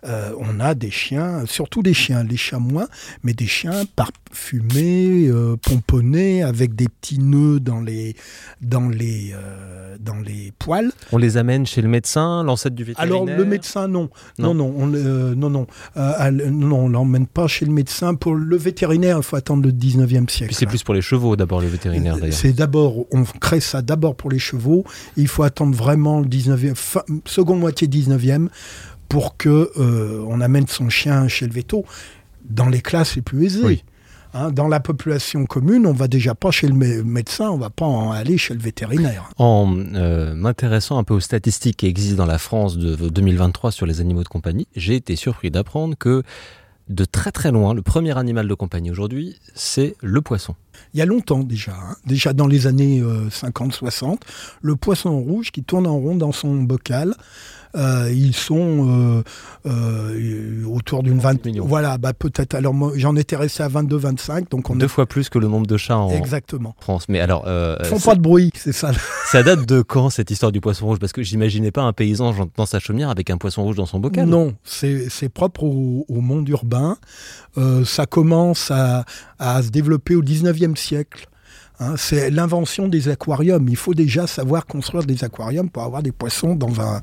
Euh, 0.05 0.31
on 0.39 0.61
a 0.61 0.75
des 0.75 0.91
chiens, 0.91 1.45
surtout 1.47 1.83
des 1.83 1.95
chiens, 1.95 2.23
les 2.23 2.37
chats 2.37 2.61
moins, 2.61 2.87
mais 3.25 3.33
des 3.33 3.49
chiens 3.49 3.83
parfumés, 3.97 5.27
euh, 5.27 5.57
pomponnés, 5.57 6.45
avec 6.45 6.77
des 6.77 6.87
petits 6.89 7.19
nœuds 7.19 7.59
dans 7.59 7.81
les, 7.81 8.15
dans, 8.61 8.89
les, 8.89 9.33
euh, 9.35 9.97
dans 9.99 10.19
les 10.19 10.53
poils. 10.57 10.93
On 11.11 11.19
les 11.19 11.37
amène 11.37 11.67
chez 11.67 11.83
le 11.83 11.89
médecin, 11.89 12.45
l'ancêtre 12.45 12.77
du 12.77 12.85
vétérinaire? 12.85 13.23
Alors 13.23 13.27
le 13.27 13.45
médecin, 13.45 13.89
non. 13.89 14.09
Non, 14.39 14.55
non, 14.55 14.73
on, 14.77 14.87
non, 14.87 15.51
non, 15.51 15.67
non, 15.97 16.79
on 16.79 16.89
l'emmène 16.89 17.27
pas 17.27 17.49
chez 17.49 17.65
le 17.65 17.73
médecin. 17.73 18.15
Pour 18.15 18.37
le 18.37 18.57
vétérinaire, 18.57 19.17
il 19.17 19.25
faut 19.25 19.37
attendre 19.37 19.65
le 19.65 19.73
19e 19.73 20.31
siècle. 20.31 20.55
c'est 20.55 20.67
plus 20.67 20.85
pour 20.85 20.95
les 20.95 21.03
chevaux 21.03 21.35
d'abord, 21.35 21.61
le 21.61 21.67
vétérinaire 21.67 22.19
d'ailleurs. 22.19 22.35
C'est 22.35 22.53
d'abord, 22.53 23.05
on 23.11 23.25
crée 23.25 23.61
ça 23.61 23.83
d'abord 23.83 24.15
pour 24.15 24.31
les 24.31 24.39
chevaux. 24.39 24.85
Il 25.17 25.27
faut 25.27 25.43
attendre 25.43 25.75
vraiment 25.75 26.21
le 26.21 26.27
19e, 26.27 26.77
seconde 27.27 27.59
moitié 27.59 27.89
19e 27.89 28.49
pour 29.09 29.37
que 29.37 29.71
euh, 29.79 30.25
on 30.29 30.41
amène 30.41 30.67
son 30.67 30.89
chien 30.89 31.29
chez 31.29 31.47
le 31.47 31.53
veto 31.53 31.85
dans 32.49 32.69
les 32.69 32.81
classes 32.81 33.17
les 33.17 33.23
plus 33.23 33.47
aisées. 33.47 33.85
Hein, 34.35 34.51
dans 34.51 34.69
la 34.69 34.79
population 34.79 35.47
commune, 35.47 35.87
on 35.87 35.95
va 35.95 36.07
déjà 36.07 36.35
pas 36.35 36.51
chez 36.51 36.69
le 36.69 36.75
médecin, 36.75 37.49
on 37.49 37.57
va 37.57 37.71
pas 37.71 37.87
en 37.87 38.13
aller 38.13 38.37
chez 38.37 38.53
le 38.53 38.61
vétérinaire. 38.61 39.31
En 39.39 39.75
euh, 39.95 40.35
m'intéressant 40.35 40.99
un 40.99 41.05
peu 41.05 41.15
aux 41.15 41.21
statistiques 41.21 41.79
qui 41.79 41.87
existent 41.87 42.19
dans 42.19 42.31
la 42.31 42.37
France 42.37 42.77
de 42.77 43.09
2023 43.09 43.73
sur 43.73 43.87
les 43.87 44.03
animaux 44.03 44.23
de 44.23 44.29
compagnie, 44.29 44.69
j'ai 44.77 44.97
été 44.97 45.17
surpris 45.17 45.51
d'apprendre 45.51 45.97
que 45.97 46.23
de 46.91 47.05
très 47.07 47.33
très 47.33 47.53
loin, 47.53 47.73
le 47.73 47.83
premier 47.83 48.17
animal 48.19 48.49
de 48.49 48.55
compagnie 48.55 48.91
aujourd'hui, 48.91 49.37
c'est 49.55 49.97
le 50.03 50.21
poisson. 50.21 50.55
Il 50.95 50.99
y 50.99 51.03
a 51.03 51.07
longtemps 51.07 51.41
déjà, 51.41 51.73
hein. 51.73 51.97
déjà 52.07 52.33
dans 52.33 52.47
les 52.47 52.67
années 52.67 53.03
50-60, 53.03 54.19
le 54.63 54.77
poisson 54.77 55.19
rouge 55.19 55.51
qui 55.53 55.63
tourne 55.63 55.87
en 55.87 55.99
rond 55.99 56.17
dans 56.17 56.33
son 56.33 56.55
bocal, 56.63 57.15
euh, 57.77 58.11
ils 58.13 58.35
sont 58.35 58.89
euh, 58.89 59.23
euh, 59.67 60.65
autour 60.67 61.03
d'une 61.03 61.19
20 61.19 61.45
millions. 61.45 61.67
Voilà, 61.67 61.99
bah 61.99 62.13
peut-être. 62.13 62.55
Alors 62.55 62.75
j'en 62.97 63.17
étais 63.17 63.37
resté 63.37 63.63
à 63.63 63.69
22-25, 63.69 64.51
donc 64.51 64.71
on 64.71 64.77
deux 64.77 64.87
est... 64.87 64.89
fois 64.89 65.07
plus 65.07 65.29
que 65.29 65.39
le 65.39 65.49
nombre 65.49 65.67
de 65.67 65.77
chats 65.77 65.99
en 65.99 66.11
Exactement. 66.11 66.75
France. 66.81 67.07
Mais 67.09 67.21
alors, 67.21 67.45
ils 67.47 67.87
font 67.87 68.01
pas 68.01 68.15
de 68.15 68.21
bruit, 68.21 68.51
c'est 68.55 68.73
ça. 68.73 68.93
ça 69.27 69.43
date 69.43 69.67
de 69.67 69.83
quand 69.83 70.11
cette 70.11 70.31
histoire 70.31 70.53
du 70.53 70.61
poisson 70.61 70.87
rouge? 70.87 70.99
Parce 70.99 71.13
que 71.13 71.23
j'imaginais 71.23 71.71
pas 71.71 71.83
un 71.83 71.93
paysan 71.93 72.35
dans 72.57 72.67
sa 72.67 72.79
chaumière 72.79 73.11
avec 73.11 73.31
un 73.31 73.37
poisson 73.37 73.63
rouge 73.63 73.77
dans 73.77 73.87
son 73.87 74.01
bocal. 74.01 74.27
Non, 74.27 74.55
c'est 74.65 75.29
propre 75.29 75.65
au, 75.65 76.05
monde 76.09 76.49
urbain. 76.49 76.97
ça 77.85 78.07
commence 78.07 78.71
à, 78.71 79.05
à 79.39 79.63
se 79.63 79.71
développer 79.71 80.15
au 80.15 80.23
19e 80.23 80.77
siècle. 80.77 81.29
Hein, 81.81 81.95
c'est 81.97 82.31
l'invention 82.31 82.89
des 82.89 83.09
aquariums. 83.09 83.69
Il 83.69 83.77
faut 83.77 83.95
déjà 83.95 84.27
savoir 84.27 84.67
construire 84.67 85.05
des 85.05 85.23
aquariums 85.23 85.71
pour 85.71 85.85
avoir 85.85 86.03
des 86.03 86.11
poissons 86.11 86.57
dans 86.57 86.81
un, 86.81 87.01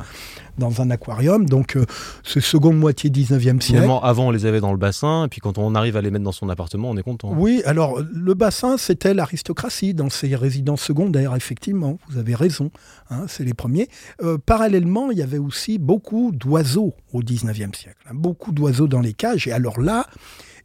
dans 0.58 0.82
un 0.82 0.90
aquarium. 0.90 1.46
Donc, 1.46 1.78
euh, 1.78 1.86
c'est 2.24 2.42
seconde 2.42 2.78
moitié 2.78 3.10
19e 3.10 3.62
siècle. 3.62 3.90
avant, 4.04 4.28
on 4.28 4.32
les 4.32 4.46
avait 4.46 4.60
dans 4.60 4.72
le 4.72 4.78
bassin, 4.78 5.26
et 5.26 5.28
puis 5.30 5.40
quand 5.40 5.58
on 5.58 5.76
arrive 5.76 5.96
à 5.96 6.02
les 6.02 6.12
mettre 6.12 6.26
dans 6.26 6.34
son 6.34 6.50
appartement, 6.50 6.90
on 6.90 6.98
est 6.98 7.04
content. 7.04 7.32
Oui, 7.38 7.62
alors, 7.66 8.02
le 8.14 8.34
bassin, 8.34 8.78
c'était 8.78 9.14
l'aristocratie 9.14 9.94
dans 9.94 10.10
ses 10.10 10.36
résidences 10.36 10.82
secondaires, 10.82 11.36
effectivement. 11.36 11.98
Vous 12.10 12.18
avez 12.18 12.36
raison. 12.36 12.70
Hein, 13.10 13.26
c'est 13.28 13.46
les 13.46 13.54
premiers. 13.54 13.88
Euh, 14.24 14.38
parallèlement, 14.38 15.10
il 15.10 15.18
y 15.18 15.24
avait 15.24 15.38
aussi 15.38 15.78
beaucoup 15.78 16.32
d'oiseaux 16.34 16.94
au 17.14 17.22
19e 17.22 17.74
siècle. 17.76 17.96
Hein, 18.10 18.14
beaucoup 18.14 18.52
d'oiseaux 18.52 18.88
dans 18.88 19.02
les 19.02 19.14
cages. 19.14 19.48
Et 19.48 19.54
alors 19.54 19.80
là, 19.80 20.08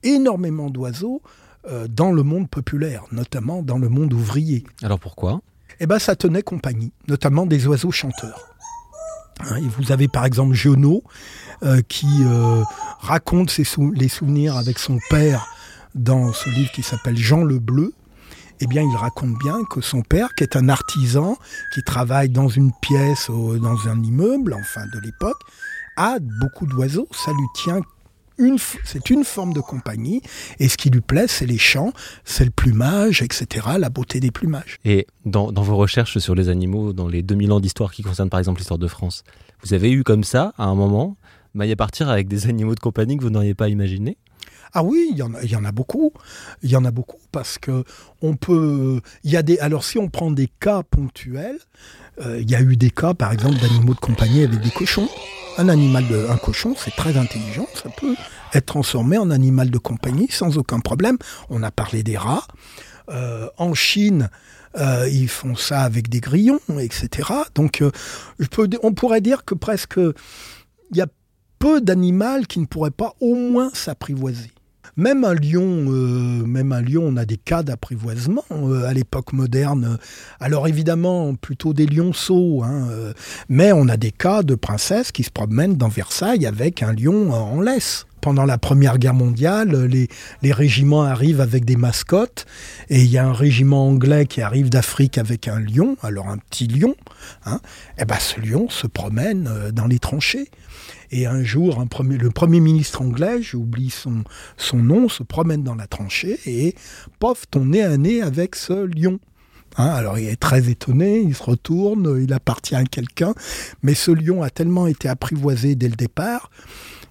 énormément 0.02 0.68
d'oiseaux 0.68 1.22
dans 1.88 2.10
le 2.10 2.22
monde 2.22 2.48
populaire, 2.48 3.04
notamment 3.12 3.62
dans 3.62 3.78
le 3.78 3.88
monde 3.88 4.12
ouvrier. 4.12 4.64
Alors 4.82 4.98
pourquoi? 4.98 5.40
Eh 5.78 5.86
bien, 5.86 5.98
ça 5.98 6.16
tenait 6.16 6.42
compagnie, 6.42 6.92
notamment 7.08 7.46
des 7.46 7.66
oiseaux 7.66 7.90
chanteurs. 7.90 8.50
Hein, 9.40 9.56
et 9.56 9.68
vous 9.68 9.92
avez 9.92 10.08
par 10.08 10.24
exemple 10.24 10.54
Giono 10.54 11.02
euh, 11.62 11.80
qui 11.88 12.08
euh, 12.24 12.62
raconte 13.00 13.50
ses 13.50 13.64
les 13.94 14.08
souvenirs 14.08 14.56
avec 14.56 14.78
son 14.78 14.98
père 15.08 15.46
dans 15.94 16.32
ce 16.32 16.50
livre 16.50 16.70
qui 16.72 16.82
s'appelle 16.82 17.16
Jean 17.16 17.44
le 17.44 17.58
Bleu. 17.58 17.94
Eh 18.62 18.66
bien, 18.66 18.82
il 18.82 18.94
raconte 18.94 19.38
bien 19.38 19.64
que 19.70 19.80
son 19.80 20.02
père, 20.02 20.34
qui 20.34 20.44
est 20.44 20.54
un 20.54 20.68
artisan, 20.68 21.38
qui 21.72 21.82
travaille 21.82 22.28
dans 22.28 22.48
une 22.48 22.72
pièce, 22.82 23.30
dans 23.30 23.88
un 23.88 24.02
immeuble, 24.02 24.52
enfin 24.52 24.84
de 24.92 24.98
l'époque, 25.00 25.38
a 25.96 26.18
beaucoup 26.40 26.66
d'oiseaux. 26.66 27.08
Ça 27.12 27.32
lui 27.32 27.46
tient 27.54 27.80
c'est 28.84 29.10
une 29.10 29.24
forme 29.24 29.52
de 29.52 29.60
compagnie. 29.60 30.22
Et 30.58 30.68
ce 30.68 30.76
qui 30.76 30.90
lui 30.90 31.00
plaît, 31.00 31.26
c'est 31.28 31.46
les 31.46 31.58
chants, 31.58 31.92
c'est 32.24 32.44
le 32.44 32.50
plumage, 32.50 33.22
etc., 33.22 33.66
la 33.78 33.90
beauté 33.90 34.20
des 34.20 34.30
plumages. 34.30 34.78
Et 34.84 35.06
dans, 35.24 35.50
vos 35.52 35.76
recherches 35.76 36.18
sur 36.18 36.34
les 36.34 36.48
animaux, 36.48 36.92
dans 36.92 37.08
les 37.08 37.22
2000 37.22 37.52
ans 37.52 37.60
d'histoire 37.60 37.92
qui 37.92 38.02
concernent 38.02 38.30
par 38.30 38.40
exemple 38.40 38.58
l'histoire 38.58 38.78
de 38.78 38.88
France, 38.88 39.24
vous 39.62 39.74
avez 39.74 39.90
eu 39.90 40.02
comme 40.02 40.24
ça, 40.24 40.52
à 40.58 40.64
un 40.64 40.74
moment, 40.74 41.16
à 41.58 41.76
partir 41.76 42.08
avec 42.08 42.28
des 42.28 42.46
animaux 42.48 42.74
de 42.74 42.80
compagnie 42.80 43.16
que 43.16 43.22
vous 43.22 43.30
n'auriez 43.30 43.54
pas 43.54 43.68
imaginé 43.68 44.16
ah 44.72 44.82
oui, 44.82 45.08
il 45.10 45.18
y, 45.18 45.22
en 45.22 45.64
a, 45.64 45.72
beaucoup. 45.72 46.12
Il 46.62 46.70
y 46.70 46.76
en 46.76 46.84
a 46.84 46.90
beaucoup 46.90 47.20
parce 47.32 47.58
que 47.58 47.84
on 48.22 48.36
peut. 48.36 49.00
Y 49.24 49.36
a 49.36 49.42
des. 49.42 49.58
Alors 49.58 49.84
si 49.84 49.98
on 49.98 50.08
prend 50.08 50.30
des 50.30 50.48
cas 50.60 50.82
ponctuels, 50.82 51.58
euh, 52.20 52.40
il 52.40 52.50
y 52.50 52.54
a 52.54 52.60
eu 52.60 52.76
des 52.76 52.90
cas, 52.90 53.14
par 53.14 53.32
exemple, 53.32 53.58
d'animaux 53.58 53.94
de 53.94 54.00
compagnie 54.00 54.44
avec 54.44 54.60
des 54.60 54.70
cochons. 54.70 55.08
Un 55.58 55.68
animal 55.68 56.06
de, 56.08 56.28
un 56.30 56.36
cochon, 56.36 56.74
c'est 56.76 56.94
très 56.94 57.16
intelligent, 57.16 57.66
ça 57.74 57.90
peut 57.90 58.14
être 58.54 58.66
transformé 58.66 59.18
en 59.18 59.30
animal 59.30 59.70
de 59.70 59.78
compagnie 59.78 60.28
sans 60.30 60.56
aucun 60.56 60.80
problème. 60.80 61.18
On 61.48 61.62
a 61.62 61.70
parlé 61.70 62.02
des 62.02 62.16
rats. 62.16 62.46
Euh, 63.08 63.48
en 63.58 63.74
Chine, 63.74 64.30
euh, 64.78 65.08
ils 65.10 65.28
font 65.28 65.56
ça 65.56 65.82
avec 65.82 66.08
des 66.08 66.20
grillons, 66.20 66.60
etc. 66.78 67.28
Donc, 67.56 67.82
on 68.82 68.92
pourrait 68.92 69.20
dire 69.20 69.44
que 69.44 69.54
presque 69.54 69.98
il 69.98 70.96
y 70.96 71.00
a 71.00 71.06
peu 71.58 71.80
d'animaux 71.80 72.42
qui 72.48 72.58
ne 72.58 72.66
pourraient 72.66 72.90
pas 72.90 73.14
au 73.20 73.34
moins 73.34 73.70
s'apprivoiser. 73.72 74.50
Même 74.96 75.24
un 75.24 75.34
lion, 75.34 75.86
euh, 75.88 76.44
même 76.44 76.72
on 76.98 77.16
a 77.16 77.24
des 77.24 77.36
cas 77.36 77.62
d'apprivoisement 77.62 78.44
euh, 78.52 78.84
à 78.84 78.92
l'époque 78.92 79.32
moderne. 79.32 79.98
Alors 80.40 80.68
évidemment, 80.68 81.34
plutôt 81.34 81.72
des 81.72 81.86
lionceaux, 81.86 82.62
hein, 82.62 82.88
euh, 82.90 83.12
mais 83.48 83.72
on 83.72 83.88
a 83.88 83.96
des 83.96 84.10
cas 84.10 84.42
de 84.42 84.54
princesses 84.54 85.12
qui 85.12 85.22
se 85.22 85.30
promènent 85.30 85.76
dans 85.76 85.88
Versailles 85.88 86.46
avec 86.46 86.82
un 86.82 86.92
lion 86.92 87.32
en 87.32 87.60
laisse 87.60 88.06
pendant 88.20 88.44
la 88.44 88.58
Première 88.58 88.98
Guerre 88.98 89.14
mondiale, 89.14 89.86
les, 89.86 90.52
régiments 90.52 91.02
arrivent 91.02 91.40
avec 91.40 91.64
des 91.64 91.76
mascottes, 91.76 92.46
et 92.88 93.00
il 93.00 93.10
y 93.10 93.18
a 93.18 93.26
un 93.26 93.32
régiment 93.32 93.88
anglais 93.88 94.26
qui 94.26 94.40
arrive 94.40 94.70
d'Afrique 94.70 95.18
avec 95.18 95.48
un 95.48 95.58
lion, 95.58 95.96
alors 96.02 96.28
un 96.28 96.38
petit 96.38 96.66
lion, 96.66 96.94
hein, 97.46 97.60
et 97.98 98.04
ben 98.04 98.18
ce 98.18 98.40
lion 98.40 98.68
se 98.68 98.86
promène 98.86 99.70
dans 99.72 99.86
les 99.86 99.98
tranchées. 99.98 100.48
Et 101.12 101.26
un 101.26 101.42
jour, 101.42 101.84
le 102.08 102.30
Premier 102.30 102.60
ministre 102.60 103.02
anglais, 103.02 103.42
j'oublie 103.42 103.90
son, 103.90 104.22
son 104.56 104.76
nom, 104.76 105.08
se 105.08 105.24
promène 105.24 105.64
dans 105.64 105.74
la 105.74 105.88
tranchée 105.88 106.38
et 106.46 106.76
pof, 107.18 107.44
ton 107.50 107.64
nez 107.64 107.82
à 107.82 107.96
nez 107.96 108.22
avec 108.22 108.54
ce 108.54 108.86
lion. 108.86 109.18
Hein, 109.76 109.88
alors 109.88 110.18
il 110.18 110.28
est 110.28 110.40
très 110.40 110.68
étonné, 110.68 111.20
il 111.20 111.34
se 111.34 111.42
retourne, 111.42 112.20
il 112.22 112.32
appartient 112.32 112.74
à 112.74 112.84
quelqu'un, 112.84 113.34
mais 113.82 113.94
ce 113.94 114.10
lion 114.10 114.42
a 114.42 114.50
tellement 114.50 114.86
été 114.86 115.08
apprivoisé 115.08 115.74
dès 115.74 115.88
le 115.88 115.96
départ 115.96 116.50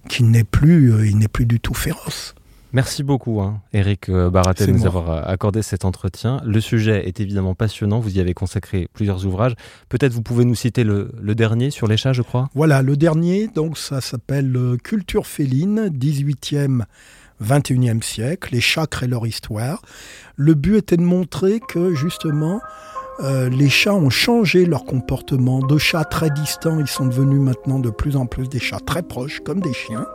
qu'il 0.07 0.29
n'est 0.31 0.43
plus, 0.43 0.93
euh, 0.93 1.07
il 1.07 1.17
n'est 1.17 1.27
plus 1.27 1.45
du 1.45 1.59
tout 1.59 1.73
féroce. 1.73 2.35
Merci 2.71 3.01
beaucoup, 3.01 3.41
hein, 3.41 3.61
Eric 3.73 4.09
euh, 4.09 4.29
Baratet, 4.29 4.67
de 4.67 4.71
nous 4.71 4.85
avoir 4.85 5.09
euh, 5.09 5.21
accordé 5.25 5.63
cet 5.63 5.85
entretien. 5.85 6.39
Le 6.45 6.61
sujet 6.61 7.07
est 7.07 7.19
évidemment 7.19 7.55
passionnant. 7.55 7.99
Vous 7.99 8.15
y 8.15 8.19
avez 8.19 8.35
consacré 8.35 8.87
plusieurs 8.93 9.25
ouvrages. 9.25 9.55
Peut-être 9.89 10.13
vous 10.13 10.21
pouvez 10.21 10.45
nous 10.45 10.53
citer 10.53 10.83
le, 10.83 11.09
dernier 11.33 11.71
sur 11.71 11.87
les 11.87 11.97
chats, 11.97 12.13
je 12.13 12.21
crois. 12.21 12.49
Voilà, 12.53 12.83
le 12.83 12.95
dernier, 12.95 13.47
donc 13.47 13.77
ça 13.77 14.01
s'appelle 14.01 14.55
Culture 14.83 15.25
féline, 15.25 15.87
18e, 15.87 16.83
21e 17.43 18.03
siècle, 18.03 18.53
les 18.53 18.61
chats 18.61 18.85
créent 18.85 19.07
leur 19.07 19.25
histoire. 19.25 19.81
Le 20.35 20.53
but 20.53 20.77
était 20.77 20.97
de 20.97 21.01
montrer 21.01 21.59
que 21.59 21.95
justement, 21.95 22.61
les 23.21 23.69
chats 23.69 23.93
ont 23.93 24.09
changé 24.09 24.65
leur 24.65 24.85
comportement. 24.85 25.59
De 25.59 25.77
chats 25.77 26.05
très 26.05 26.29
distants, 26.29 26.79
ils 26.79 26.87
sont 26.87 27.05
devenus 27.05 27.41
maintenant 27.41 27.79
de 27.79 27.89
plus 27.89 28.15
en 28.15 28.25
plus 28.25 28.47
des 28.47 28.59
chats 28.59 28.79
très 28.85 29.01
proches, 29.03 29.41
comme 29.41 29.59
des 29.59 29.73
chiens 29.73 30.05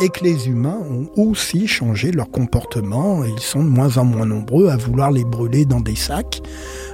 et 0.00 0.08
que 0.08 0.24
les 0.24 0.48
humains 0.48 0.80
ont 0.90 1.06
aussi 1.20 1.66
changé 1.66 2.12
leur 2.12 2.30
comportement. 2.30 3.24
Ils 3.24 3.40
sont 3.40 3.62
de 3.62 3.68
moins 3.68 3.98
en 3.98 4.04
moins 4.04 4.26
nombreux 4.26 4.68
à 4.68 4.76
vouloir 4.76 5.10
les 5.10 5.24
brûler 5.24 5.64
dans 5.64 5.80
des 5.80 5.96
sacs 5.96 6.40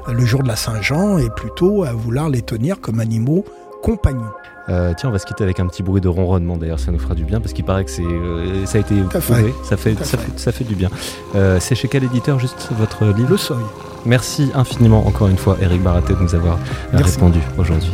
le 0.09 0.25
jour 0.25 0.43
de 0.43 0.49
la 0.49 0.57
Saint-Jean 0.57 1.19
et 1.19 1.29
plutôt 1.31 1.85
à 1.85 1.93
vouloir 1.93 2.29
les 2.29 2.43
tenir 2.43 2.81
comme 2.81 3.01
animaux 3.01 3.45
compagnons. 3.83 4.33
Euh, 4.69 4.93
tiens, 4.97 5.09
on 5.09 5.13
va 5.13 5.19
se 5.19 5.25
quitter 5.25 5.45
avec 5.45 5.61
un 5.61 5.67
petit 5.67 5.83
bruit 5.83 6.01
de 6.01 6.09
ronronnement. 6.09 6.57
D'ailleurs, 6.57 6.81
ça 6.81 6.93
nous 6.93 6.99
fera 6.99 7.15
du 7.15 7.25
bien 7.25 7.41
parce 7.41 7.53
qu'il 7.53 7.65
paraît 7.65 7.85
que 7.85 7.91
c'est, 7.91 8.03
euh, 8.03 8.67
ça 8.67 8.79
a 8.79 8.81
été 8.83 9.01
prouvé. 9.01 9.55
Ça 9.65 9.77
fait, 9.77 9.95
ça 10.05 10.19
fait, 10.19 10.39
ça 10.39 10.53
fait, 10.53 10.65
du 10.65 10.75
bien. 10.75 10.91
Euh, 11.35 11.59
c'est 11.61 11.75
chez 11.75 11.89
quel 11.89 12.05
éditeur, 12.05 12.39
juste 12.39 12.69
votre 12.73 13.05
livre? 13.07 13.31
Le 13.31 13.37
Seuil. 13.39 13.57
Merci 14.09 14.51
infiniment 14.55 15.07
encore 15.07 15.29
une 15.29 15.37
fois, 15.37 15.59
Eric 15.61 15.83
Baratet, 15.83 16.15
de 16.15 16.21
nous 16.23 16.35
avoir 16.35 16.59
répondu 16.95 17.41
aujourd'hui. 17.59 17.93